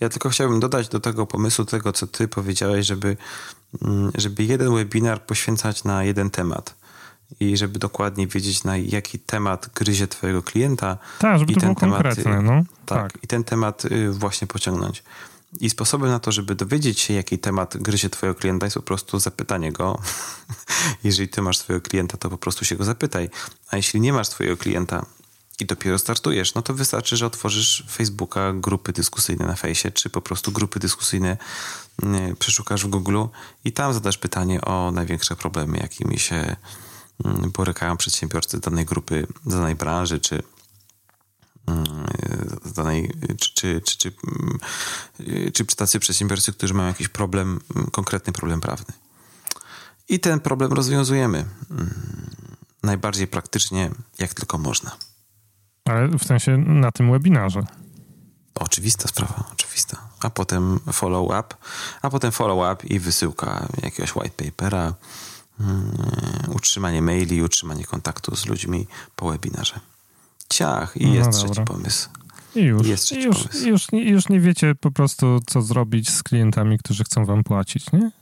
[0.00, 3.16] Ja tylko chciałbym dodać do tego pomysłu, tego co ty powiedziałeś, żeby,
[4.14, 6.80] żeby jeden webinar poświęcać na jeden temat
[7.40, 10.98] i żeby dokładnie wiedzieć, na jaki temat gryzie twojego klienta.
[11.18, 12.42] Tak, żeby i to ten było temat, konkretne.
[12.42, 12.62] No.
[12.86, 15.02] Tak, tak, i ten temat y, właśnie pociągnąć.
[15.60, 19.18] I sposobem na to, żeby dowiedzieć się, jaki temat gryzie twojego klienta, jest po prostu
[19.18, 19.98] zapytanie go.
[21.04, 23.30] Jeżeli ty masz swojego klienta, to po prostu się go zapytaj.
[23.70, 25.06] A jeśli nie masz swojego klienta,
[25.60, 30.22] i dopiero startujesz, no to wystarczy, że otworzysz Facebooka, grupy dyskusyjne na fejsie, czy po
[30.22, 31.36] prostu grupy dyskusyjne
[32.38, 33.24] przeszukasz w Google
[33.64, 36.56] i tam zadasz pytanie o największe problemy, jakimi się
[37.24, 40.42] mm, borykają przedsiębiorcy danej grupy, danej branży, czy
[41.66, 42.06] mm,
[42.76, 44.12] danej, czy, czy, czy,
[45.54, 47.60] czy, czy tacy przedsiębiorcy, którzy mają jakiś problem,
[47.92, 48.94] konkretny problem prawny.
[50.08, 51.44] I ten problem rozwiązujemy
[52.82, 54.96] najbardziej praktycznie, jak tylko można.
[55.90, 57.62] Ale w sensie na tym webinarze.
[58.54, 59.96] Oczywista sprawa, oczywista.
[60.20, 61.54] A potem follow-up,
[62.02, 64.94] a potem follow-up i wysyłka jakiegoś white papera,
[65.60, 65.92] um,
[66.54, 69.80] utrzymanie maili, utrzymanie kontaktu z ludźmi po webinarze.
[70.48, 72.08] Ciach, i jest no trzeci pomysł.
[72.54, 73.68] I już, jest trzeci już, pomysł.
[73.68, 78.10] Już, już nie wiecie po prostu, co zrobić z klientami, którzy chcą wam płacić, nie?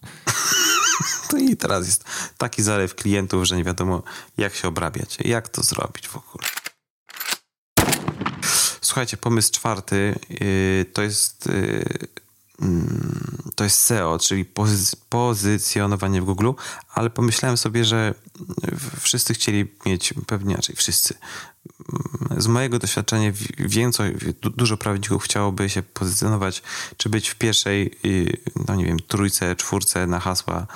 [1.28, 2.04] To i teraz jest
[2.38, 4.02] taki zalew klientów, że nie wiadomo,
[4.37, 6.48] jak się obrabiać, jak to zrobić w ogóle.
[8.88, 11.85] Słuchajcie, pomysł czwarty yy, to jest yy,
[13.55, 16.51] to jest SEO, czyli pozy pozycjonowanie w Google,
[16.94, 18.14] ale pomyślałem sobie, że
[19.01, 21.14] wszyscy chcieli mieć, pewnie raczej wszyscy.
[22.37, 26.62] Z mojego doświadczenia więcej, dużo prawników chciałoby się pozycjonować,
[26.96, 27.98] czy być w pierwszej,
[28.68, 30.66] no nie wiem, trójce, czwórce na hasła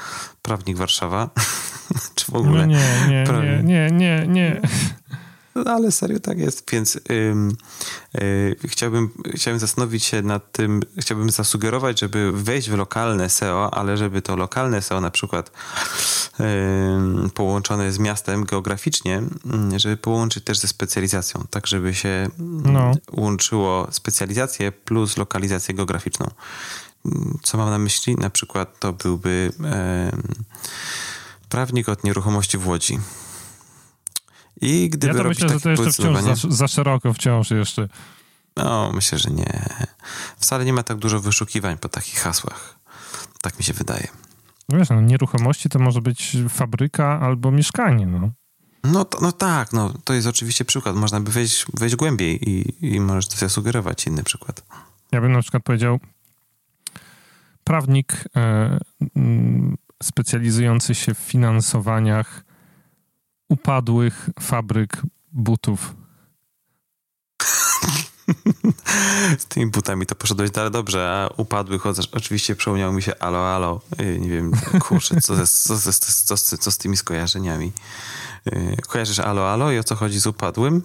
[0.43, 1.31] prawnik Warszawa,
[2.15, 2.67] czy w ogóle...
[2.67, 4.61] No nie, nie, nie, nie, nie, nie.
[5.55, 7.57] No, ale serio tak jest, więc ym,
[8.21, 13.97] y, chciałbym, chciałbym zastanowić się nad tym, chciałbym zasugerować, żeby wejść w lokalne SEO, ale
[13.97, 15.51] żeby to lokalne SEO na przykład
[16.41, 19.23] ym, połączone z miastem geograficznie,
[19.77, 22.93] żeby połączyć też ze specjalizacją, tak żeby się no.
[23.13, 26.31] łączyło specjalizację plus lokalizację geograficzną.
[27.43, 28.17] Co mam na myśli?
[28.17, 29.53] Na przykład to byłby
[31.49, 32.99] prawnik od nieruchomości w Łodzi
[34.63, 37.89] i gdyby ja to myślę, że to jeszcze wciąż za, za szeroko wciąż jeszcze.
[38.57, 39.69] No, myślę, że nie.
[40.37, 42.79] Wcale nie ma tak dużo wyszukiwań po takich hasłach.
[43.43, 44.09] Tak mi się wydaje.
[44.69, 48.31] Wiesz, no, nieruchomości to może być fabryka albo mieszkanie, no.
[48.85, 50.97] No, to, no tak, no, to jest oczywiście przykład.
[50.97, 54.65] Można by wejść, wejść głębiej i, i możesz to zasugerować inny przykład.
[55.13, 56.01] Ja bym na przykład powiedział
[57.65, 58.79] prawnik e,
[60.03, 62.45] specjalizujący się w finansowaniach
[63.53, 65.95] upadłych fabryk butów.
[69.39, 73.81] Z tymi butami to poszedłeś dalej dobrze, a upadłych oczywiście przypomniało mi się alo, alo.
[74.01, 77.73] Y, nie wiem, kurczę, co, ze, co, ze, co, co, co z tymi skojarzeniami.
[78.47, 80.83] Y, kojarzysz alo, alo i o co chodzi z upadłym?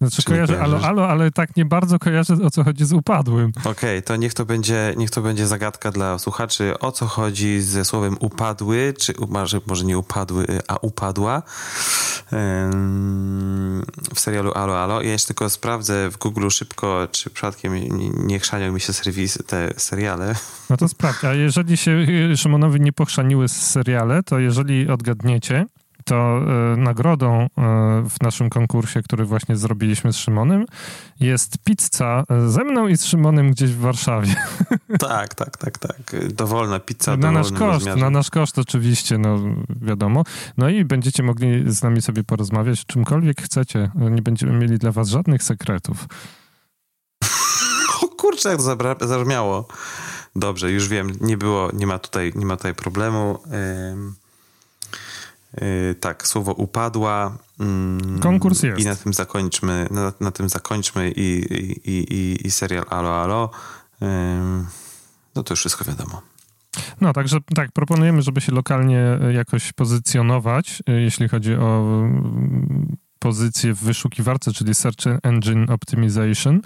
[0.00, 3.52] Znaczy kojarzę alo, alo, ale tak nie bardzo kojarzę o co chodzi z upadłym.
[3.58, 6.78] Okej, okay, to niech to, będzie, niech to będzie zagadka dla słuchaczy.
[6.78, 11.42] O co chodzi ze słowem upadły, czy może, może nie upadły, a upadła
[14.14, 15.02] w serialu Alo Alo.
[15.02, 17.72] Ja jeszcze tylko sprawdzę w Google szybko, czy przypadkiem
[18.26, 20.34] nie chrzanią mi się serwis, te seriale.
[20.70, 22.06] No to sprawdź, a jeżeli się
[22.36, 25.66] Szymonowi nie pochrzaniły seriale, to jeżeli odgadniecie,
[26.08, 27.48] to e, nagrodą e,
[28.08, 30.66] w naszym konkursie, który właśnie zrobiliśmy z Szymonem,
[31.20, 34.34] jest pizza ze mną i z Szymonem gdzieś w Warszawie.
[34.98, 36.16] Tak, tak, tak, tak.
[36.32, 37.16] Dowolna pizza.
[37.16, 38.00] Na nasz koszt, rozmiarze.
[38.00, 39.38] na nasz koszt oczywiście, no
[39.80, 40.22] wiadomo.
[40.56, 43.90] No i będziecie mogli z nami sobie porozmawiać czymkolwiek chcecie.
[43.94, 46.06] Nie będziemy mieli dla was żadnych sekretów.
[48.02, 49.68] O kurczę, jak to zabrzmiało.
[50.36, 53.38] Dobrze, już wiem, nie było, nie ma tutaj, nie ma tutaj problemu.
[55.54, 57.38] Yy, tak, słowo upadła.
[57.60, 58.80] Mm, Konkurs jest.
[58.80, 61.44] I na tym zakończmy, na, na tym zakończmy i,
[61.84, 63.50] i, i, i serial Alo Alo.
[64.00, 64.08] Yy,
[65.34, 66.22] no to już wszystko wiadomo.
[67.00, 73.74] No, także tak, proponujemy, żeby się lokalnie jakoś pozycjonować, yy, jeśli chodzi o mm, pozycję
[73.74, 76.60] w wyszukiwarce, czyli Search Engine Optimization.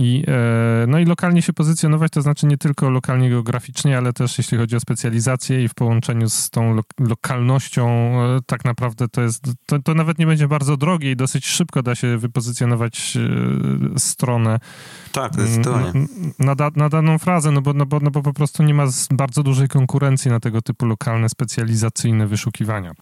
[0.00, 4.38] I, e, no i lokalnie się pozycjonować, to znaczy nie tylko lokalnie geograficznie, ale też
[4.38, 9.20] jeśli chodzi o specjalizację i w połączeniu z tą lo lokalnością, e, tak naprawdę to
[9.22, 13.98] jest, to, to, nawet nie będzie bardzo drogie i dosyć szybko da się wypozycjonować e,
[13.98, 14.60] stronę.
[15.12, 15.92] Tak, zdecydowanie.
[16.38, 18.86] Na, da, na daną frazę, no bo, no, bo, no bo po prostu nie ma
[19.10, 22.92] bardzo dużej konkurencji na tego typu lokalne, specjalizacyjne wyszukiwania.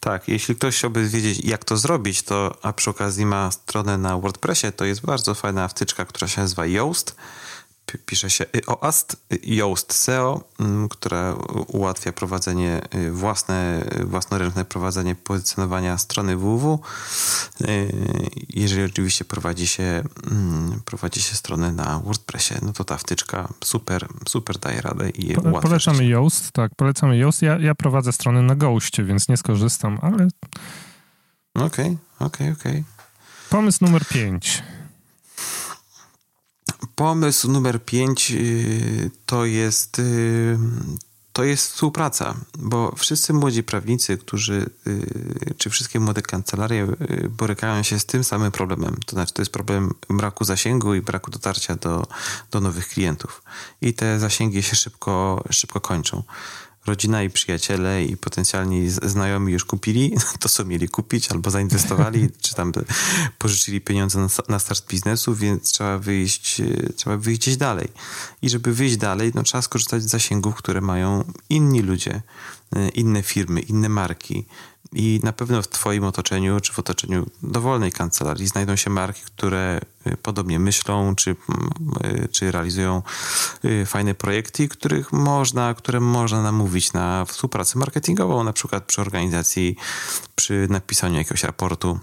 [0.00, 4.18] Tak, jeśli ktoś chciałby wiedzieć, jak to zrobić, to a przy okazji ma stronę na
[4.18, 7.16] WordPressie, to jest bardzo fajna wtyczka, która się nazywa Yoast
[8.06, 11.34] pisze się OAST, Yoast SEO, mm, która
[11.66, 16.78] ułatwia prowadzenie y, własne, własnoręczne prowadzenie pozycjonowania strony www.
[17.60, 17.92] Y,
[18.48, 24.06] jeżeli oczywiście prowadzi się, mm, prowadzi się stronę na WordPressie, no to ta wtyczka super,
[24.28, 26.06] super daje radę i po, ułatwia Polecamy.
[26.06, 27.42] Yoast, tak, polecamy Yoast.
[27.42, 30.28] Ja, ja prowadzę stronę na Ghostie, więc nie skorzystam, ale...
[31.54, 32.72] Okej, okay, okej, okay, okej.
[32.72, 32.84] Okay.
[33.50, 34.62] Pomysł numer 5.
[36.94, 40.58] Pomysł numer 5 y, to jest, y,
[41.32, 46.86] to jest współpraca, bo wszyscy młodzi prawnicy, którzy, y, czy wszystkie młode kancelarie
[47.28, 48.96] borykają się z tym samym problemem.
[49.06, 52.06] To znaczy, to jest problem braku zasięgu i braku dotarcia do,
[52.50, 53.42] do nowych klientów.
[53.80, 56.22] I te zasięgi się szybko, szybko kończą
[56.90, 62.54] rodzina i przyjaciele i potencjalni znajomi już kupili to, co mieli kupić, albo zainwestowali, czy
[62.54, 62.72] tam
[63.38, 66.62] pożyczyli pieniądze na, start biznesu, więc trzeba wyjść,
[66.96, 67.88] trzeba wyjść gdzieś dalej.
[68.42, 72.22] I żeby wyjść dalej, no, trzeba skorzystać z zasięgów, które mają inni ludzie,
[72.94, 74.46] inne firmy, inne marki.
[74.92, 79.80] I na pewno w Twoim otoczeniu, czy w otoczeniu dowolnej kancelarii znajdą się marki, które
[80.06, 83.02] y, podobnie myślą, czy, y, czy realizują
[83.64, 89.76] y, fajne projekty, których można, które można namówić na współpracę marketingową, na przykład przy organizacji,
[90.34, 91.98] przy napisaniu jakiegoś raportu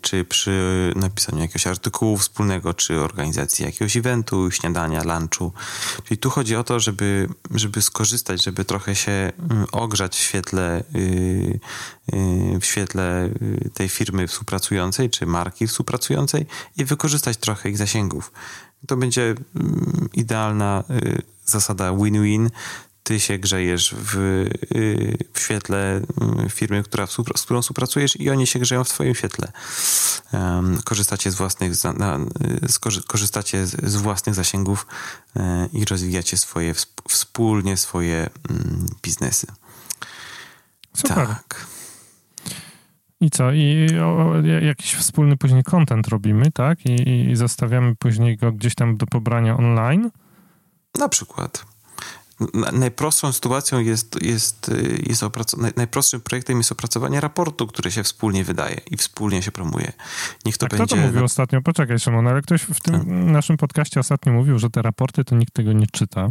[0.00, 5.52] czy przy napisaniu jakiegoś artykułu wspólnego, czy organizacji jakiegoś eventu, śniadania, lunchu.
[6.04, 10.84] Czyli tu chodzi o to, żeby, żeby skorzystać, żeby trochę się mm, ogrzać w świetle,
[10.94, 11.60] y,
[12.14, 18.32] y, w świetle y, tej firmy współpracującej, czy marki współpracującej i wykorzystać trochę ich zasięgów.
[18.86, 19.22] To będzie
[19.54, 20.84] mm, idealna
[21.44, 22.50] zasada win-win,
[23.02, 28.46] ty się grzejesz w, y, w świetle mm, firmy, która, z którą współpracujesz i oni
[28.46, 29.52] się grzeją w twoim świetle.
[30.84, 34.86] Korzystacie z własnych, y, korzystacie z własnych zasięgów
[35.36, 35.40] y,
[35.72, 36.74] i rozwijacie swoje,
[37.08, 39.46] wspólnie swoje mm, biznesy.
[40.96, 41.26] Super.
[41.26, 41.66] Tak.
[43.20, 43.52] I co?
[43.52, 46.86] I o, jakiś wspólny później content robimy, tak?
[46.86, 50.10] I, I zostawiamy później go gdzieś tam do pobrania online?
[50.98, 51.71] Na przykład
[52.72, 54.70] najprostszą sytuacją jest, jest,
[55.06, 59.92] jest opracowanie, najprostszym projektem jest opracowanie raportu, który się wspólnie wydaje i wspólnie się promuje.
[60.44, 60.86] Niech to A będzie...
[60.86, 61.62] kto to mówił ostatnio?
[61.62, 63.06] Poczekaj, Szymon, ale ktoś w tym tak.
[63.06, 66.28] naszym podcaście ostatnio mówił, że te raporty to nikt tego nie czyta.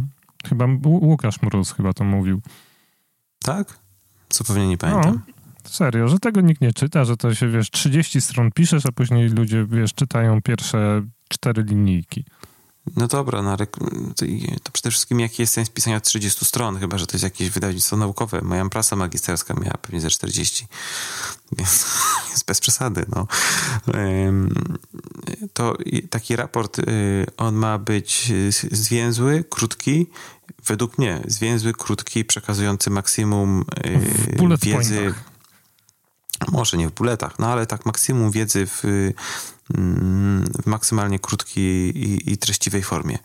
[0.48, 2.40] Chyba Łukasz Mróz chyba to mówił.
[3.38, 3.78] Tak?
[4.28, 5.20] Co pewnie nie pamiętam.
[5.26, 5.32] No.
[5.64, 9.28] Serio, że tego nikt nie czyta, że to się, wiesz, 30 stron piszesz, a później
[9.28, 12.24] ludzie, wiesz, czytają pierwsze cztery linijki.
[12.96, 13.56] No dobra, no,
[14.62, 17.96] to przede wszystkim jaki jest sens pisania 30 stron, chyba że to jest jakieś wydawnictwo
[17.96, 18.40] naukowe.
[18.42, 20.66] Moja prasa magisterska miała pewnie ze 40,
[21.58, 21.86] więc
[22.30, 23.06] jest bez przesady.
[23.08, 23.26] No.
[25.52, 25.76] To
[26.10, 28.32] taki raport, y, on ma być
[28.72, 30.06] zwięzły, krótki,
[30.66, 34.94] według mnie zwięzły, krótki, przekazujący maksimum y, wiedzy.
[34.94, 35.32] Pointach.
[36.52, 38.82] Może nie w buletach, no ale tak maksimum wiedzy w
[40.62, 43.18] w maksymalnie krótkiej i, i, treściwej formie.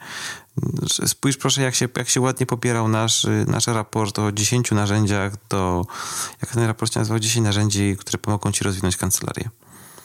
[1.06, 5.86] Spójrz proszę, jak się, jak się ładnie popierał nasz, nasz raport o 10 narzędziach do,
[6.42, 9.50] jak ten raport się nazywał, 10 narzędzi, które pomogą ci rozwinąć kancelarię.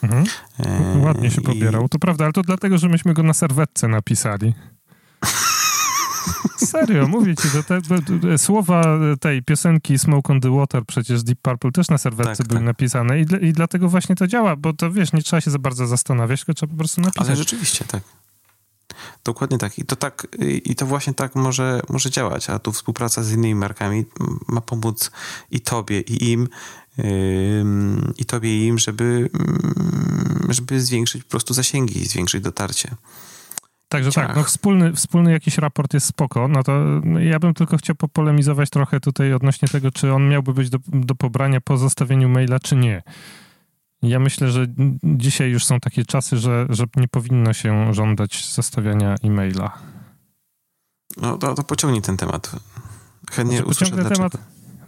[0.03, 0.25] Mhm.
[0.59, 1.89] E, ładnie się pobierał, I...
[1.89, 4.53] to prawda, ale to dlatego, że myśmy go na serwetce napisali.
[6.71, 11.39] Serio, mówię ci, że te, te, słowa tej piosenki Smoke on the Water, przecież Deep
[11.41, 12.65] Purple też na serwerce tak, były tak.
[12.65, 15.87] napisane i, i dlatego właśnie to działa, bo to wiesz, nie trzeba się za bardzo
[15.87, 17.27] zastanawiać, tylko trzeba po prostu napisać.
[17.27, 18.03] Ale rzeczywiście, tak.
[19.23, 19.79] Dokładnie tak.
[19.79, 20.27] I to tak,
[20.65, 24.05] i to właśnie tak może, może działać, a tu współpraca z innymi markami
[24.47, 25.11] ma pomóc
[25.51, 26.47] i tobie, i im,
[26.97, 27.03] yy,
[28.17, 29.29] i tobie, i im, żeby,
[30.49, 32.95] żeby zwiększyć po prostu zasięgi, zwiększyć dotarcie.
[33.93, 34.27] Także Ciach.
[34.27, 38.69] tak, no wspólny, wspólny jakiś raport jest spoko, no to ja bym tylko chciał popolemizować
[38.69, 42.75] trochę tutaj odnośnie tego, czy on miałby być do, do pobrania po zostawieniu maila, czy
[42.75, 43.03] nie.
[44.01, 44.67] Ja myślę, że
[45.03, 49.77] dzisiaj już są takie czasy, że, że nie powinno się żądać zostawiania e-maila.
[51.17, 52.51] No to, to pociągnij ten temat.
[53.31, 54.37] Chętnie znaczy, pociągnę temat,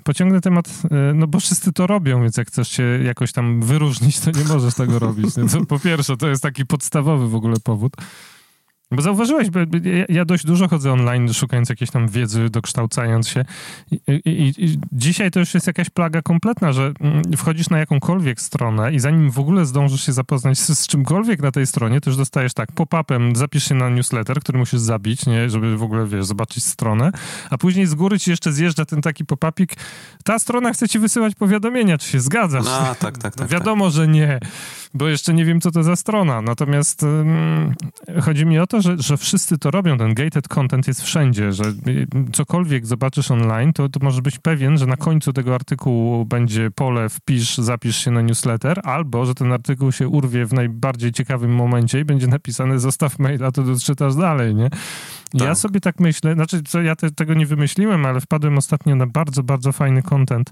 [0.03, 4.19] pociągnę temat, e, no bo wszyscy to robią, więc jak chcesz się jakoś tam wyróżnić,
[4.19, 5.35] to nie możesz tego robić.
[5.37, 7.93] No to po pierwsze, to jest taki podstawowy w ogóle powód.
[8.95, 9.59] Bo zauważyłeś, bo
[10.09, 13.45] ja dość dużo chodzę online, szukając jakiejś tam wiedzy, dokształcając się.
[13.91, 18.41] I, i, I, dzisiaj to już jest jakaś plaga kompletna, że mm, wchodzisz na jakąkolwiek
[18.41, 22.09] stronę i zanim w ogóle zdążysz się zapoznać z, z czymkolwiek na tej stronie, to
[22.09, 26.07] już dostajesz tak, pop-upem zapisz się na newsletter, który musisz zabić, nie, żeby w ogóle,
[26.07, 27.11] wiesz, zobaczyć stronę,
[27.49, 29.73] a później z góry ci jeszcze zjeżdża ten taki pop-upik,
[30.23, 32.65] ta strona chce ci wysyłać powiadomienia, czy się zgadzasz?
[32.65, 33.37] No, tak, tak, tak.
[33.37, 33.93] No, wiadomo, tak.
[33.93, 34.39] że nie,
[34.93, 36.41] bo jeszcze nie wiem, co to za strona.
[36.41, 37.73] Natomiast um,
[38.21, 39.97] chodzi mi o to, że, że wszyscy to robią.
[39.97, 41.63] Ten gated content jest wszędzie, że
[42.33, 47.09] cokolwiek zobaczysz online, to, to możesz być pewien, że na końcu tego artykułu będzie pole
[47.09, 51.99] wpisz, zapisz się na newsletter, albo, że ten artykuł się urwie w najbardziej ciekawym momencie
[51.99, 54.69] i będzie napisane zostaw maila, to doczytasz dalej, nie?
[54.69, 55.41] Tak.
[55.41, 59.43] Ja sobie tak myślę, znaczy, ja te, tego nie wymyśliłem, ale wpadłem ostatnio na bardzo,
[59.43, 60.51] bardzo fajny content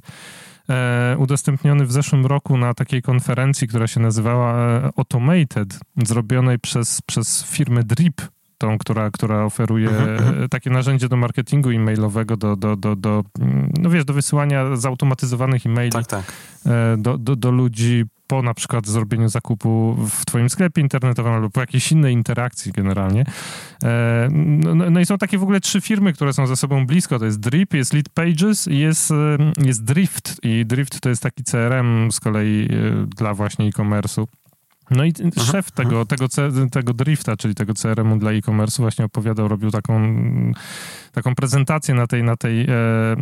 [1.17, 7.45] udostępniony w zeszłym roku na takiej konferencji, która się nazywała e, Automated, zrobionej przez, przez
[7.45, 8.21] firmę Drip
[8.57, 10.49] tą, która, która oferuje mhm, mhm.
[10.49, 13.23] takie narzędzie do marketingu e-mailowego, do, do, do, do,
[13.79, 16.33] no wiesz, do wysyłania zautomatyzowanych e-maili tak, tak.
[16.97, 21.61] Do, do, do ludzi po na przykład zrobieniu zakupu w twoim sklepie internetowym albo po
[21.61, 23.25] jakiejś innej interakcji generalnie.
[23.83, 26.85] E, no, no, no, i są takie w ogóle trzy firmy, które są ze sobą
[26.85, 27.19] blisko.
[27.19, 29.13] To jest Drip, jest Lead Pages i jest,
[29.57, 30.39] jest Drift.
[30.43, 34.25] I Drift to jest taki CRM z kolei e, dla właśnie e-commerce'u.
[34.91, 36.25] No i aha, szef tego, tego,
[36.71, 40.15] tego Drifta, czyli tego CRM-u dla e-commerce właśnie opowiadał, robił taką,
[41.11, 43.15] taką prezentację na tej, na tej E,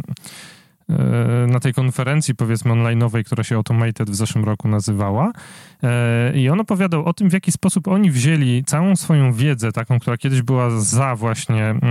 [1.48, 5.32] na tej konferencji, powiedzmy, online'owej, która się Automated w zeszłym roku nazywała.
[5.84, 10.00] E, I on opowiadał o tym, w jaki sposób oni wzięli całą swoją wiedzę, taką,
[10.00, 11.82] która kiedyś była za właśnie, mm,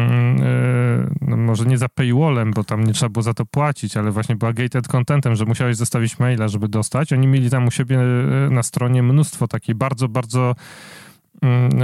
[0.43, 4.11] e, no może nie za paywallem, bo tam nie trzeba było za to płacić, ale
[4.11, 7.13] właśnie była gated contentem, że musiałeś zostawić maila, żeby dostać.
[7.13, 7.99] Oni mieli tam u siebie
[8.51, 10.55] na stronie mnóstwo takiej bardzo, bardzo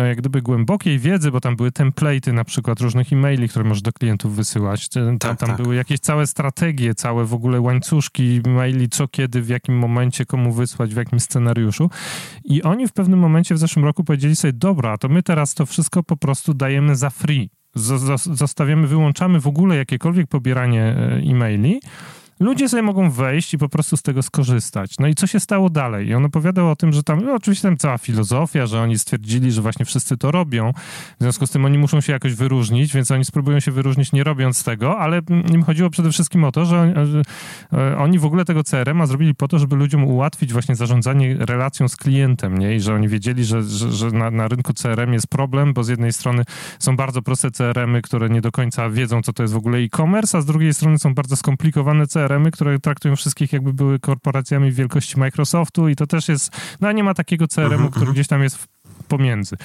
[0.08, 3.92] jak gdyby głębokiej wiedzy, bo tam były template'y na przykład różnych e-maili, które możesz do
[3.92, 4.88] klientów wysyłać.
[4.88, 5.62] Tam, tak, tam tak.
[5.62, 10.52] były jakieś całe strategie, całe w ogóle łańcuszki maili, co kiedy, w jakim momencie, komu
[10.52, 11.90] wysłać, w jakim scenariuszu.
[12.44, 15.66] I oni w pewnym momencie w zeszłym roku powiedzieli sobie, dobra, to my teraz to
[15.66, 17.50] wszystko po prostu dajemy za free.
[18.14, 21.80] Zostawiamy, wyłączamy w ogóle jakiekolwiek pobieranie e, e-maili
[22.40, 24.98] ludzie sobie mogą wejść i po prostu z tego skorzystać.
[24.98, 26.08] No i co się stało dalej?
[26.08, 29.52] I on opowiadał o tym, że tam, no oczywiście tam cała filozofia, że oni stwierdzili,
[29.52, 30.72] że właśnie wszyscy to robią,
[31.20, 34.24] w związku z tym oni muszą się jakoś wyróżnić, więc oni spróbują się wyróżnić nie
[34.24, 35.20] robiąc tego, ale
[35.52, 36.94] im chodziło przede wszystkim o to, że
[37.72, 41.88] e, oni w ogóle tego CRM-a zrobili po to, żeby ludziom ułatwić właśnie zarządzanie relacją
[41.88, 42.76] z klientem, nie?
[42.76, 45.88] I że oni wiedzieli, że, że, że na, na rynku CRM jest problem, bo z
[45.88, 46.42] jednej strony
[46.78, 50.38] są bardzo proste CRM-y, które nie do końca wiedzą, co to jest w ogóle e-commerce,
[50.38, 54.72] a z drugiej strony są bardzo skomplikowane CRM, CRM-y, które traktują wszystkich jakby były korporacjami
[54.72, 58.14] wielkości Microsoftu i to też jest, no nie ma takiego CRM-u, mhm, który mhm.
[58.14, 58.68] gdzieś tam jest
[59.08, 59.56] pomiędzy.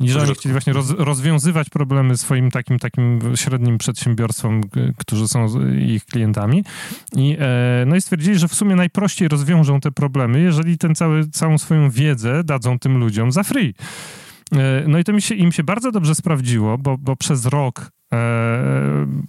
[0.00, 4.60] I że oni chcieli właśnie roz, rozwiązywać problemy swoim takim, takim średnim przedsiębiorstwom,
[4.96, 5.46] którzy są
[5.78, 6.64] ich klientami.
[7.16, 11.28] I, e, no i stwierdzili, że w sumie najprościej rozwiążą te problemy, jeżeli ten cały,
[11.28, 13.74] całą swoją wiedzę dadzą tym ludziom za free.
[14.52, 17.90] E, no i to mi się, im się bardzo dobrze sprawdziło, bo, bo przez rok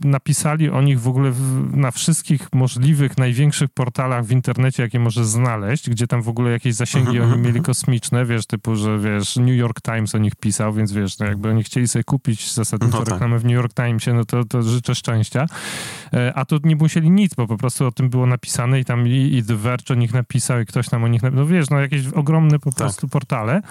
[0.03, 1.31] napisali o nich w ogóle
[1.71, 6.75] na wszystkich możliwych, największych portalach w internecie, jakie możesz znaleźć, gdzie tam w ogóle jakieś
[6.75, 10.91] zasięgi oni mieli kosmiczne, wiesz, typu, że wiesz, New York Times o nich pisał, więc
[10.91, 13.13] wiesz, no jakby oni chcieli sobie kupić zasadniczo no tak.
[13.13, 15.45] reklamę w New York Timesie, no to, to życzę szczęścia.
[16.13, 19.07] E, a tu nie musieli nic, bo po prostu o tym było napisane i tam
[19.07, 21.69] i, i The Verge o nich napisał i ktoś tam o nich napisał, no wiesz,
[21.69, 22.77] no jakieś ogromne po tak.
[22.77, 23.61] prostu portale.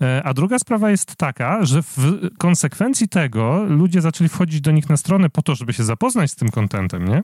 [0.00, 1.96] E, a druga sprawa jest taka, że w
[2.38, 6.30] konsekwencji tego ludzie zaczęli wchodzić wchodzić do nich na stronę po to, żeby się zapoznać
[6.30, 7.22] z tym kontentem, nie?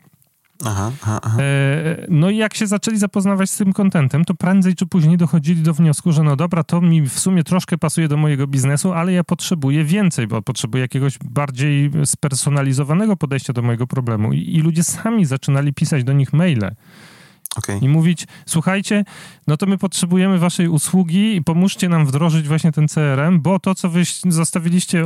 [0.65, 1.39] Aha, aha, aha.
[1.41, 5.63] E, no i jak się zaczęli zapoznawać z tym kontentem, to prędzej czy później dochodzili
[5.63, 9.13] do wniosku, że no dobra, to mi w sumie troszkę pasuje do mojego biznesu, ale
[9.13, 14.33] ja potrzebuję więcej, bo potrzebuję jakiegoś bardziej spersonalizowanego podejścia do mojego problemu.
[14.33, 16.75] I, i ludzie sami zaczynali pisać do nich maile.
[17.57, 17.79] Okay.
[17.83, 19.05] I mówić, słuchajcie,
[19.47, 23.75] no to my potrzebujemy waszej usługi i pomóżcie nam wdrożyć właśnie ten CRM, bo to,
[23.75, 25.05] co wy zostawiliście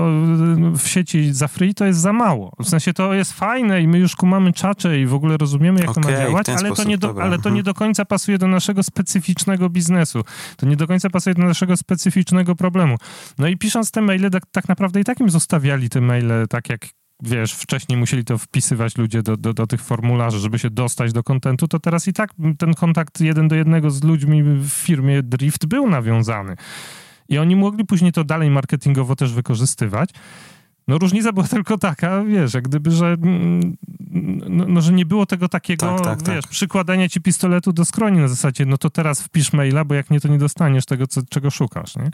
[0.78, 2.52] w sieci za free, to jest za mało.
[2.64, 5.90] W sensie to jest fajne i my już kumamy czacze i w ogóle rozumiemy, jak
[5.90, 8.48] okay, to ma działać, ale, to nie, do, ale to nie do końca pasuje do
[8.48, 10.22] naszego specyficznego biznesu.
[10.56, 12.96] To nie do końca pasuje do naszego specyficznego problemu.
[13.38, 16.86] No i pisząc te maile, tak, tak naprawdę i takim zostawiali te maile tak, jak
[17.22, 21.22] wiesz, wcześniej musieli to wpisywać ludzie do, do, do tych formularzy, żeby się dostać do
[21.22, 25.66] kontentu, to teraz i tak ten kontakt jeden do jednego z ludźmi w firmie Drift
[25.66, 26.56] był nawiązany.
[27.28, 30.10] I oni mogli później to dalej marketingowo też wykorzystywać.
[30.88, 33.16] No różnica była tylko taka, wiesz, jak gdyby, że,
[34.48, 36.50] no, no że nie było tego takiego, tak, tak, wiesz, tak.
[36.50, 40.20] przykładania ci pistoletu do skroni na zasadzie, no to teraz wpisz maila, bo jak nie,
[40.20, 42.10] to nie dostaniesz tego, co, czego szukasz, nie?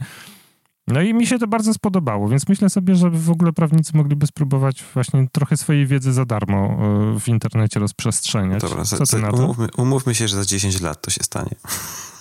[0.93, 4.27] No i mi się to bardzo spodobało, więc myślę sobie, że w ogóle prawnicy mogliby
[4.27, 8.61] spróbować właśnie trochę swojej wiedzy za darmo e, w internecie rozprzestrzeniać.
[8.61, 9.37] Dobra, Co ty na to?
[9.37, 11.55] Umówmy, umówmy się, że za 10 lat to się stanie.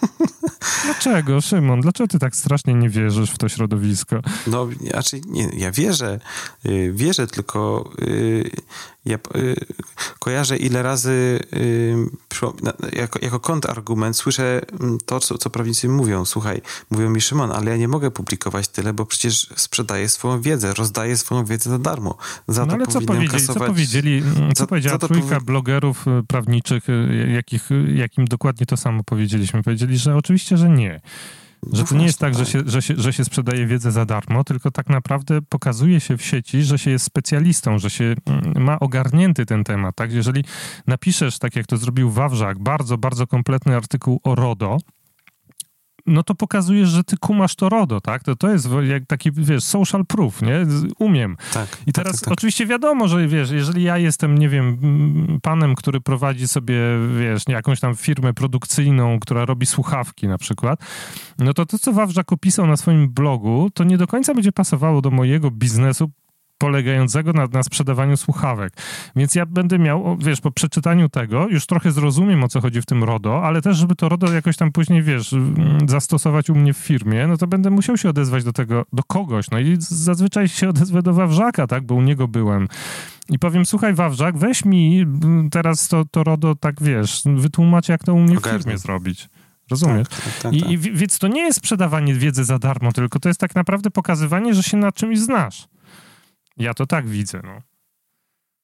[0.85, 1.81] Dlaczego, Szymon?
[1.81, 4.19] Dlaczego ty tak strasznie nie wierzysz w to środowisko?
[4.47, 6.19] No, znaczy, nie, ja wierzę,
[6.65, 8.51] y, wierzę, tylko y,
[9.05, 9.55] ja y,
[10.19, 11.39] kojarzę ile razy
[12.93, 16.25] jako, jako kontrargument słyszę mm, to, co, co prawnicy mówią.
[16.25, 20.73] Słuchaj, mówią mi, Szymon, ale ja nie mogę publikować tyle, bo przecież sprzedaję swoją wiedzę,
[20.73, 22.17] rozdaję swoją wiedzę za darmo.
[22.47, 23.67] Za no ale co powiedzieli, kasować...
[23.67, 24.23] co powiedzieli,
[24.55, 25.45] co za, powiedziała za trójka powi...
[25.45, 26.83] blogerów prawniczych,
[27.33, 29.63] jakich, jakim dokładnie to samo powiedzieliśmy?
[29.63, 31.01] Powiedzieli, że oczywiście, że nie.
[31.73, 34.43] Że to nie jest tak, że się, że, się, że się sprzedaje wiedzę za darmo,
[34.43, 38.79] tylko tak naprawdę pokazuje się w sieci, że się jest specjalistą, że się mm, ma
[38.79, 39.95] ogarnięty ten temat.
[39.95, 40.11] Tak?
[40.13, 40.43] Jeżeli
[40.87, 44.77] napiszesz, tak jak to zrobił Wawrzak, bardzo, bardzo kompletny artykuł o RODO,
[46.05, 48.23] no to pokazujesz, że ty kumasz to RODO, tak?
[48.23, 50.65] To, to jest jak taki, wiesz, social proof, nie?
[50.99, 51.37] Umiem.
[51.53, 52.33] Tak, I teraz tak, tak, tak.
[52.33, 54.77] oczywiście wiadomo, że wiesz, jeżeli ja jestem, nie wiem,
[55.41, 56.75] panem, który prowadzi sobie,
[57.19, 60.79] wiesz, jakąś tam firmę produkcyjną, która robi słuchawki na przykład,
[61.39, 65.01] no to to, co Wawrzak opisał na swoim blogu, to nie do końca będzie pasowało
[65.01, 66.11] do mojego biznesu
[66.61, 68.73] polegającego na, na, sprzedawaniu słuchawek.
[69.15, 72.85] Więc ja będę miał, wiesz, po przeczytaniu tego, już trochę zrozumiem, o co chodzi w
[72.85, 75.35] tym RODO, ale też, żeby to RODO jakoś tam później, wiesz,
[75.87, 79.51] zastosować u mnie w firmie, no to będę musiał się odezwać do tego, do kogoś.
[79.51, 82.67] No i zazwyczaj się odezwę do Wawrzaka, tak, bo u niego byłem.
[83.29, 85.05] I powiem, słuchaj Wawrzak, weź mi
[85.51, 89.29] teraz to, to RODO, tak wiesz, wytłumacz, jak to u mnie w firmie zrobić.
[89.71, 90.07] Rozumiesz?
[90.07, 90.95] Tak, tak, tak, I, I, tak.
[90.95, 94.63] więc to nie jest sprzedawanie wiedzy za darmo, tylko to jest tak naprawdę pokazywanie, że
[94.63, 95.67] się na czymś znasz.
[96.61, 97.61] Ja to tak widzę, no.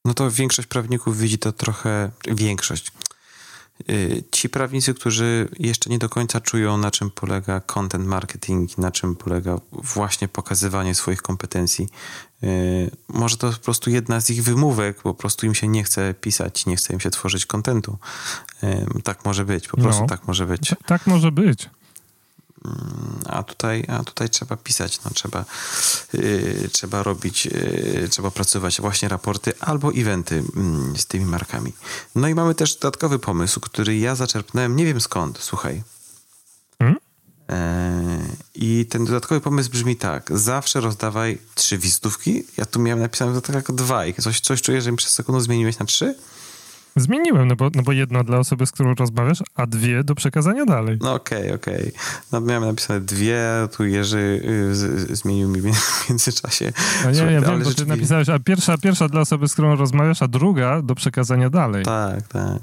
[0.05, 2.91] No to większość prawników widzi to trochę, większość.
[3.89, 8.91] Y, ci prawnicy, którzy jeszcze nie do końca czują, na czym polega content marketing, na
[8.91, 11.89] czym polega właśnie pokazywanie swoich kompetencji,
[12.43, 16.13] y, może to po prostu jedna z ich wymówek, po prostu im się nie chce
[16.13, 17.97] pisać, nie chce im się tworzyć kontentu.
[18.63, 20.75] Y, tak może być, po prostu no, tak może być.
[20.85, 21.69] tak może być.
[22.65, 25.45] Mm, a tutaj, a tutaj trzeba pisać, no, trzeba,
[26.13, 31.73] yy, trzeba robić, yy, trzeba pracować właśnie raporty albo eventy yy, z tymi markami.
[32.15, 35.83] No i mamy też dodatkowy pomysł, który ja zaczerpnąłem, nie wiem skąd, słuchaj.
[36.79, 36.97] Hmm?
[37.49, 38.19] E,
[38.55, 40.29] I ten dodatkowy pomysł brzmi tak.
[40.39, 42.43] Zawsze rozdawaj trzy wizytówki.
[42.57, 45.13] Ja tu miałem napisane to tak jako dwa i coś, coś czuję, że mi przez
[45.13, 46.15] sekundę zmieniłeś na trzy.
[46.97, 50.65] Zmieniłem, no bo, no bo jedna dla osoby, z którą rozmawiasz, a dwie do przekazania
[50.65, 50.97] dalej.
[51.01, 51.89] No okej, okay, okej.
[51.89, 51.91] Okay.
[52.31, 53.43] No miałem napisane dwie,
[53.77, 55.65] tu Jerzy y, z, zmienił mi w
[56.09, 56.71] międzyczasie.
[57.05, 60.21] No nie, ja wiem, bo ty napisałeś, a pierwsza, pierwsza dla osoby, z którą rozmawiasz,
[60.21, 61.85] a druga do przekazania dalej.
[61.85, 62.59] Tak, tak.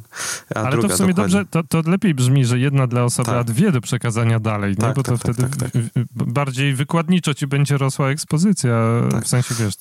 [0.55, 1.45] A Ale druga, to w sumie dokładnie.
[1.45, 3.37] dobrze, to, to lepiej brzmi, że jedna dla osoby, tak.
[3.37, 6.05] a dwie do przekazania dalej, tak, bo to tak, tak wtedy tak, tak.
[6.15, 8.75] bardziej wykładniczo ci będzie rosła ekspozycja,
[9.23, 9.75] w sensie, wiesz,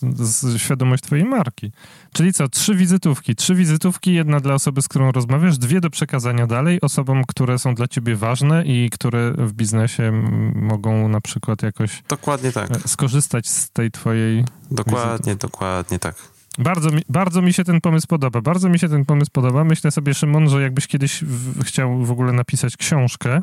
[0.57, 1.71] świadomość twojej marki.
[2.13, 3.35] Czyli co, trzy wizytówki.
[3.35, 7.75] Trzy wizytówki, jedna dla osoby, z którą rozmawiasz, dwie do przekazania dalej osobom, które są
[7.75, 10.11] dla ciebie ważne i które w biznesie
[10.55, 12.71] mogą na przykład jakoś Dokładnie tak.
[12.71, 15.37] E, skorzystać z tej twojej Dokładnie, wizytówki.
[15.37, 16.15] dokładnie tak.
[16.57, 18.41] Bardzo mi, bardzo mi się ten pomysł podoba.
[18.41, 19.63] Bardzo mi się ten pomysł podoba.
[19.63, 23.41] Myślę sobie, Szymon, że jakbyś kiedyś w, chciał w ogóle napisać książkę,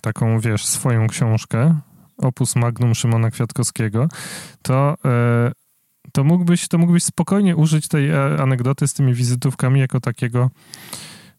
[0.00, 1.80] taką, wiesz, swoją książkę,
[2.18, 4.08] opus magnum Szymona Kwiatkowskiego,
[4.62, 5.52] to e,
[6.12, 10.50] to mógłbyś, to mógłbyś spokojnie użyć tej e, anegdoty z tymi wizytówkami jako takiego,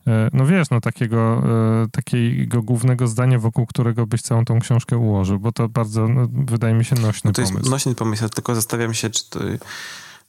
[0.08, 1.44] e, no wiesz, no takiego,
[1.84, 6.28] e, takiego głównego zdania, wokół którego byś całą tą książkę ułożył, bo to bardzo, no,
[6.32, 7.54] wydaje mi się, nośny no to pomysł.
[7.54, 9.40] To jest nośny pomysł, tylko zastanawiam się, czy, to,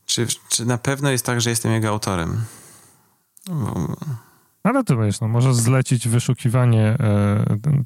[0.07, 2.45] czy, czy na pewno jest tak, że jestem jego autorem.
[3.49, 3.97] Bo...
[4.63, 6.97] Ale to wiesz, no, możesz zlecić wyszukiwanie,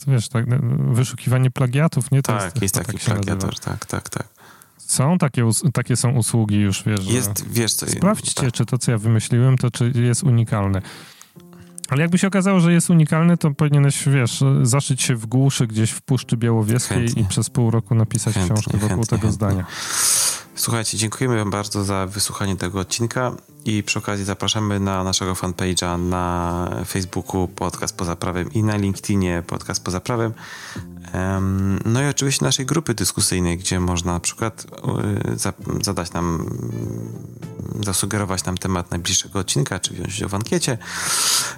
[0.07, 0.45] wiesz, tak,
[0.95, 2.23] wyszukiwanie plagiatów, nie?
[2.23, 4.36] To tak, jest, jest taki tak plagiator, tak, tak, tak.
[4.79, 7.07] Są takie, takie są usługi już, wiesz.
[7.07, 7.87] Jest, wiesz co...
[7.87, 8.53] Sprawdźcie, tak.
[8.53, 10.83] czy to, co ja wymyśliłem, to czy jest unikalne.
[11.89, 15.91] Ale jakby się okazało, że jest unikalny, to powinieneś, wiesz, zaszyć się w głuszy gdzieś
[15.91, 17.23] w Puszczy Białowieskiej chętnie.
[17.23, 19.65] i przez pół roku napisać chętnie, książkę wokół chętnie, tego zdania.
[20.55, 23.33] Słuchajcie, dziękujemy wam bardzo za wysłuchanie tego odcinka
[23.67, 29.43] i przy okazji zapraszamy na naszego fanpage'a na Facebooku Podcast Poza Prawem i na LinkedInie
[29.47, 30.33] Podcast Poza Prawem.
[31.85, 34.67] No i oczywiście naszej grupy dyskusyjnej, gdzie można na przykład
[35.35, 36.51] y, zadać nam,
[37.85, 40.79] zasugerować nam temat najbliższego odcinka, czy wziąć udział w ankiecie.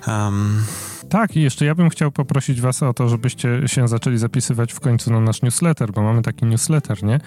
[0.07, 0.65] Um,
[1.09, 4.81] tak, i jeszcze ja bym chciał poprosić Was o to, żebyście się zaczęli zapisywać w
[4.81, 7.21] końcu na nasz newsletter, bo mamy taki newsletter, nie?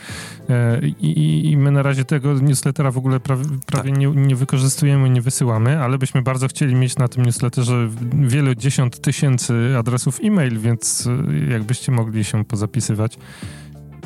[0.49, 3.99] E, I, i my na razie tego newslettera w ogóle prawie, prawie tak.
[3.99, 4.35] nie, nie
[4.71, 10.19] wykorzystujemy, nie wysyłamy, ale byśmy bardzo chcieli mieć na tym newsletterze wiele dziesiąt tysięcy adresów
[10.23, 13.17] e-mail, więc e, jakbyście mogli się pozapisywać.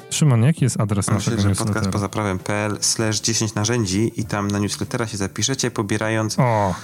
[0.09, 1.73] Szymon, jaki jest adres Myślę, naszego newslettera?
[1.73, 6.75] podcast poza prawem.pl slash 10 narzędzi i tam na newslettera się zapiszecie, pobierając o.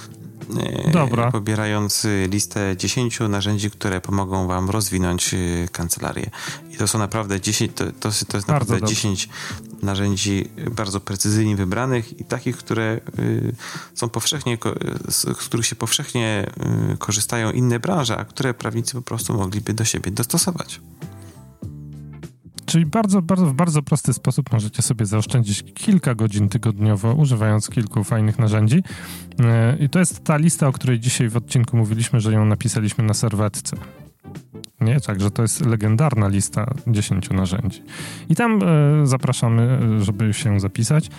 [0.86, 1.30] E, Dobra.
[1.30, 6.30] pobierając y, listę 10 narzędzi, które pomogą wam rozwinąć y, kancelarię.
[6.70, 8.94] I to są naprawdę 10, to, to, to jest naprawdę dobrze.
[8.94, 9.28] 10
[9.82, 13.54] narzędzi bardzo precyzyjnie wybranych i takich, które y,
[13.94, 14.58] są powszechnie,
[15.08, 16.46] z których się powszechnie
[16.98, 20.80] korzystają inne branże, a które prawnicy po prostu mogliby do siebie dostosować.
[22.66, 28.04] Czyli bardzo, bardzo, w bardzo prosty sposób możecie sobie zaoszczędzić kilka godzin tygodniowo, używając kilku
[28.04, 28.82] fajnych narzędzi.
[29.40, 33.04] E, I to jest ta lista, o której dzisiaj w odcinku mówiliśmy, że ją napisaliśmy
[33.04, 33.76] na serwetce.
[34.80, 37.82] Nie, także to jest legendarna lista 10 narzędzi.
[38.28, 41.10] I tam e, zapraszamy, żeby się zapisać.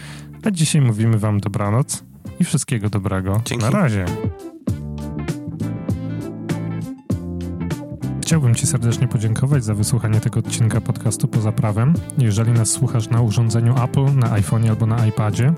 [0.43, 2.03] A dzisiaj mówimy Wam dobranoc
[2.39, 3.41] i wszystkiego dobrego.
[3.45, 3.65] Dzięki.
[3.65, 4.05] Na razie.
[8.21, 11.93] Chciałbym Ci serdecznie podziękować za wysłuchanie tego odcinka podcastu Poza Prawem.
[12.17, 15.53] Jeżeli nas słuchasz na urządzeniu Apple, na iPhone albo na iPadzie,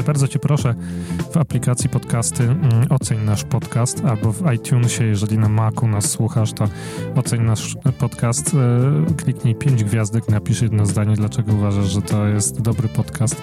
[0.00, 0.74] bardzo Cię proszę
[1.32, 6.52] w aplikacji podcasty mm, oceń nasz podcast albo w iTunesie, jeżeli na Macu nas słuchasz,
[6.52, 6.68] to
[7.14, 12.60] oceń nasz podcast, e, kliknij pięć gwiazdek, napisz jedno zdanie, dlaczego uważasz, że to jest
[12.60, 13.42] dobry podcast.